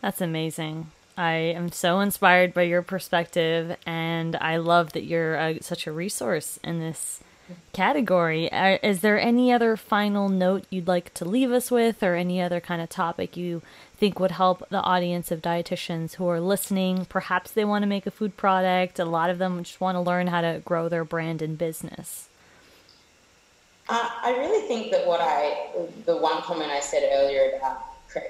That's 0.00 0.20
amazing. 0.20 0.90
I 1.16 1.32
am 1.32 1.72
so 1.72 1.98
inspired 1.98 2.54
by 2.54 2.62
your 2.62 2.82
perspective, 2.82 3.76
and 3.84 4.36
I 4.36 4.58
love 4.58 4.92
that 4.92 5.02
you're 5.02 5.36
uh, 5.36 5.54
such 5.60 5.88
a 5.88 5.92
resource 5.92 6.60
in 6.62 6.78
this 6.78 7.20
category. 7.72 8.50
Uh, 8.50 8.78
is 8.82 9.00
there 9.00 9.20
any 9.20 9.52
other 9.52 9.76
final 9.76 10.28
note 10.28 10.64
you'd 10.70 10.88
like 10.88 11.14
to 11.14 11.24
leave 11.24 11.50
us 11.52 11.70
with, 11.70 12.02
or 12.02 12.14
any 12.14 12.40
other 12.40 12.60
kind 12.60 12.82
of 12.82 12.88
topic 12.88 13.36
you 13.36 13.62
think 13.96 14.20
would 14.20 14.32
help 14.32 14.68
the 14.68 14.80
audience 14.80 15.30
of 15.30 15.42
dietitians 15.42 16.14
who 16.14 16.26
are 16.28 16.40
listening? 16.40 17.04
Perhaps 17.04 17.50
they 17.52 17.64
want 17.64 17.82
to 17.82 17.86
make 17.86 18.06
a 18.06 18.10
food 18.10 18.36
product. 18.36 18.98
A 18.98 19.04
lot 19.04 19.30
of 19.30 19.38
them 19.38 19.62
just 19.62 19.80
want 19.80 19.96
to 19.96 20.00
learn 20.00 20.28
how 20.28 20.40
to 20.40 20.60
grow 20.64 20.88
their 20.88 21.04
brand 21.04 21.42
and 21.42 21.56
business. 21.58 22.28
Uh, 23.88 24.08
I 24.22 24.36
really 24.38 24.68
think 24.68 24.92
that 24.92 25.06
what 25.06 25.20
I, 25.22 25.70
the 26.04 26.16
one 26.16 26.42
comment 26.42 26.70
I 26.70 26.80
said 26.80 27.08
earlier 27.10 27.56
about 27.56 27.84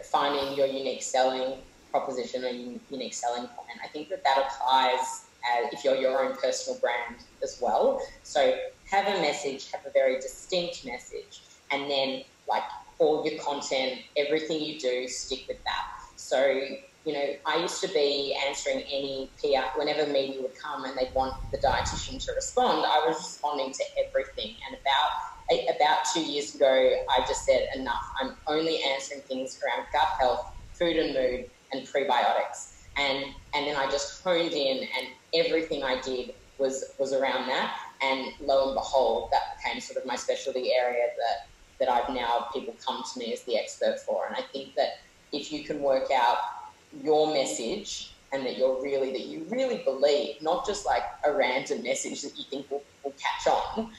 finding 0.05 0.57
your 0.57 0.67
unique 0.67 1.03
selling 1.03 1.59
proposition 1.91 2.45
or 2.45 2.49
unique 2.49 3.15
selling 3.15 3.47
point, 3.49 3.79
I 3.83 3.89
think 3.89 4.09
that 4.11 4.23
that 4.23 4.47
applies 4.47 5.25
as 5.49 5.73
if 5.73 5.85
you're 5.85 5.97
your 5.97 6.25
own 6.25 6.37
personal 6.37 6.79
brand 6.81 7.17
as 7.43 7.59
well. 7.61 8.01
So 8.23 8.59
have 8.99 9.17
a 9.17 9.21
message, 9.21 9.71
have 9.73 9.83
a 9.87 9.91
very 9.93 10.17
distinct 10.17 10.85
message, 10.85 11.43
and 11.71 11.91
then 11.91 12.23
like 12.49 12.63
all 12.99 13.25
your 13.25 13.41
content, 13.41 14.01
everything 14.17 14.61
you 14.61 14.79
do, 14.79 15.07
stick 15.07 15.41
with 15.49 15.59
that. 15.65 15.85
So, 16.17 16.61
you 17.05 17.13
know, 17.13 17.27
I 17.47 17.57
used 17.57 17.81
to 17.83 17.89
be 17.89 18.37
answering 18.47 18.81
any 18.81 19.31
PR 19.41 19.79
whenever 19.79 20.11
media 20.11 20.43
would 20.43 20.59
come 20.61 20.85
and 20.85 20.99
they'd 20.99 21.15
want 21.15 21.35
the 21.53 21.59
dietitian 21.59 22.25
to 22.25 22.33
respond. 22.35 22.85
I 22.85 23.05
was 23.07 23.17
responding 23.17 23.73
to 23.73 23.85
everything, 24.07 24.57
and 24.69 24.77
about 24.81 25.75
about 25.75 26.01
two 26.13 26.21
years 26.21 26.55
ago, 26.55 26.93
I 27.09 27.21
just 27.21 27.47
said 27.47 27.69
enough. 27.75 28.03
I'm 28.21 28.37
only 28.49 28.83
answering 28.83 29.23
things 29.23 29.59
around 29.65 29.87
gut 29.95 30.09
health, 30.21 30.41
food 30.79 30.97
and 30.97 31.15
mood, 31.15 31.47
and 31.73 31.87
prebiotics. 31.87 32.75
And 32.99 33.25
and 33.55 33.67
then 33.67 33.77
I 33.77 33.89
just 33.91 34.23
honed 34.23 34.53
in, 34.53 34.79
and 34.79 35.07
everything 35.35 35.85
I 35.85 36.01
did 36.01 36.33
was 36.59 36.85
was 36.99 37.13
around 37.13 37.49
that. 37.49 37.75
And 38.03 38.33
lo 38.41 38.69
and 38.69 38.75
behold, 38.75 39.31
that 39.33 39.43
became 39.57 39.81
sort 39.81 39.99
of 39.99 40.07
my 40.07 40.17
specialty 40.17 40.73
area 40.73 41.07
that 41.19 41.49
that 41.81 41.89
I've 41.89 42.13
now 42.13 42.49
people 42.53 42.75
come 42.85 43.03
to 43.13 43.19
me 43.19 43.33
as 43.33 43.43
the 43.45 43.57
expert 43.57 44.01
for. 44.01 44.27
And 44.27 44.37
I 44.37 44.43
think 44.53 44.75
that 44.75 44.99
if 45.33 45.53
you 45.53 45.63
can 45.65 45.81
work 45.81 46.11
out 46.13 46.39
your 47.05 47.33
message 47.33 48.15
and 48.33 48.45
that 48.45 48.59
you're 48.59 48.83
really 48.83 49.13
that 49.13 49.27
you 49.27 49.47
really 49.49 49.79
believe, 49.85 50.43
not 50.43 50.67
just 50.67 50.87
like 50.87 51.03
a 51.25 51.33
random 51.33 51.83
message 51.83 52.23
that 52.23 52.37
you 52.37 52.45
think 52.51 52.71
will, 52.71 52.83
will 53.05 53.13
catch 53.13 53.53
on, 53.53 53.91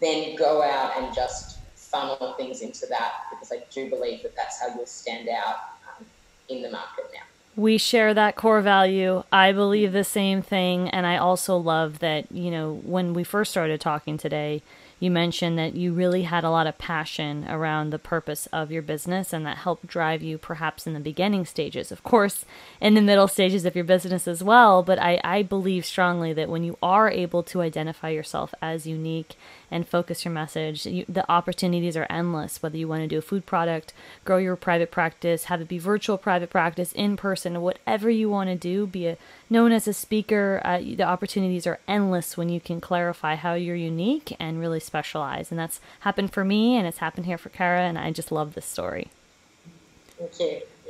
then 0.00 0.36
go 0.36 0.62
out 0.62 0.98
and 0.98 1.14
just 1.14 1.58
funnel 1.74 2.34
things 2.36 2.60
into 2.60 2.86
that 2.88 3.12
because 3.30 3.50
I 3.52 3.64
do 3.70 3.90
believe 3.90 4.22
that 4.22 4.36
that's 4.36 4.60
how 4.60 4.68
you'll 4.74 4.86
stand 4.86 5.28
out 5.28 5.56
um, 5.98 6.06
in 6.48 6.62
the 6.62 6.70
market 6.70 7.06
now. 7.12 7.29
We 7.60 7.76
share 7.76 8.14
that 8.14 8.36
core 8.36 8.62
value. 8.62 9.22
I 9.30 9.52
believe 9.52 9.92
the 9.92 10.02
same 10.02 10.40
thing. 10.40 10.88
And 10.88 11.06
I 11.06 11.18
also 11.18 11.58
love 11.58 11.98
that, 11.98 12.32
you 12.32 12.50
know, 12.50 12.80
when 12.84 13.12
we 13.12 13.22
first 13.22 13.50
started 13.50 13.82
talking 13.82 14.16
today, 14.16 14.62
you 14.98 15.10
mentioned 15.10 15.58
that 15.58 15.74
you 15.74 15.92
really 15.92 16.22
had 16.22 16.42
a 16.42 16.48
lot 16.48 16.66
of 16.66 16.78
passion 16.78 17.44
around 17.50 17.90
the 17.90 17.98
purpose 17.98 18.46
of 18.50 18.70
your 18.70 18.80
business 18.80 19.34
and 19.34 19.44
that 19.44 19.58
helped 19.58 19.86
drive 19.86 20.22
you 20.22 20.38
perhaps 20.38 20.86
in 20.86 20.94
the 20.94 21.00
beginning 21.00 21.44
stages. 21.44 21.92
Of 21.92 22.02
course, 22.02 22.46
in 22.80 22.94
the 22.94 23.02
middle 23.02 23.28
stages 23.28 23.66
of 23.66 23.74
your 23.74 23.84
business 23.84 24.26
as 24.26 24.42
well. 24.42 24.82
But 24.82 24.98
I, 24.98 25.20
I 25.22 25.42
believe 25.42 25.84
strongly 25.84 26.32
that 26.32 26.48
when 26.48 26.64
you 26.64 26.78
are 26.82 27.10
able 27.10 27.42
to 27.42 27.60
identify 27.60 28.08
yourself 28.08 28.54
as 28.62 28.86
unique 28.86 29.36
and 29.70 29.88
focus 29.88 30.24
your 30.24 30.34
message. 30.34 30.86
You, 30.86 31.04
the 31.08 31.30
opportunities 31.30 31.96
are 31.96 32.06
endless, 32.10 32.62
whether 32.62 32.76
you 32.76 32.88
want 32.88 33.02
to 33.02 33.08
do 33.08 33.18
a 33.18 33.22
food 33.22 33.46
product, 33.46 33.92
grow 34.24 34.38
your 34.38 34.56
private 34.56 34.90
practice, 34.90 35.44
have 35.44 35.60
it 35.60 35.68
be 35.68 35.78
virtual 35.78 36.18
private 36.18 36.50
practice, 36.50 36.92
in 36.92 37.16
person, 37.16 37.60
whatever 37.60 38.10
you 38.10 38.28
want 38.28 38.50
to 38.50 38.56
do, 38.56 38.86
be 38.86 39.06
a, 39.06 39.16
known 39.48 39.72
as 39.72 39.86
a 39.86 39.92
speaker. 39.92 40.60
Uh, 40.64 40.78
the 40.78 41.02
opportunities 41.02 41.66
are 41.66 41.78
endless 41.86 42.36
when 42.36 42.48
you 42.48 42.60
can 42.60 42.80
clarify 42.80 43.34
how 43.36 43.54
you're 43.54 43.76
unique 43.76 44.36
and 44.40 44.60
really 44.60 44.80
specialize. 44.80 45.50
And 45.50 45.58
that's 45.58 45.80
happened 46.00 46.32
for 46.32 46.44
me, 46.44 46.76
and 46.76 46.86
it's 46.86 46.98
happened 46.98 47.26
here 47.26 47.38
for 47.38 47.50
Kara, 47.50 47.82
and 47.82 47.98
I 47.98 48.10
just 48.10 48.32
love 48.32 48.54
this 48.54 48.66
story. 48.66 49.10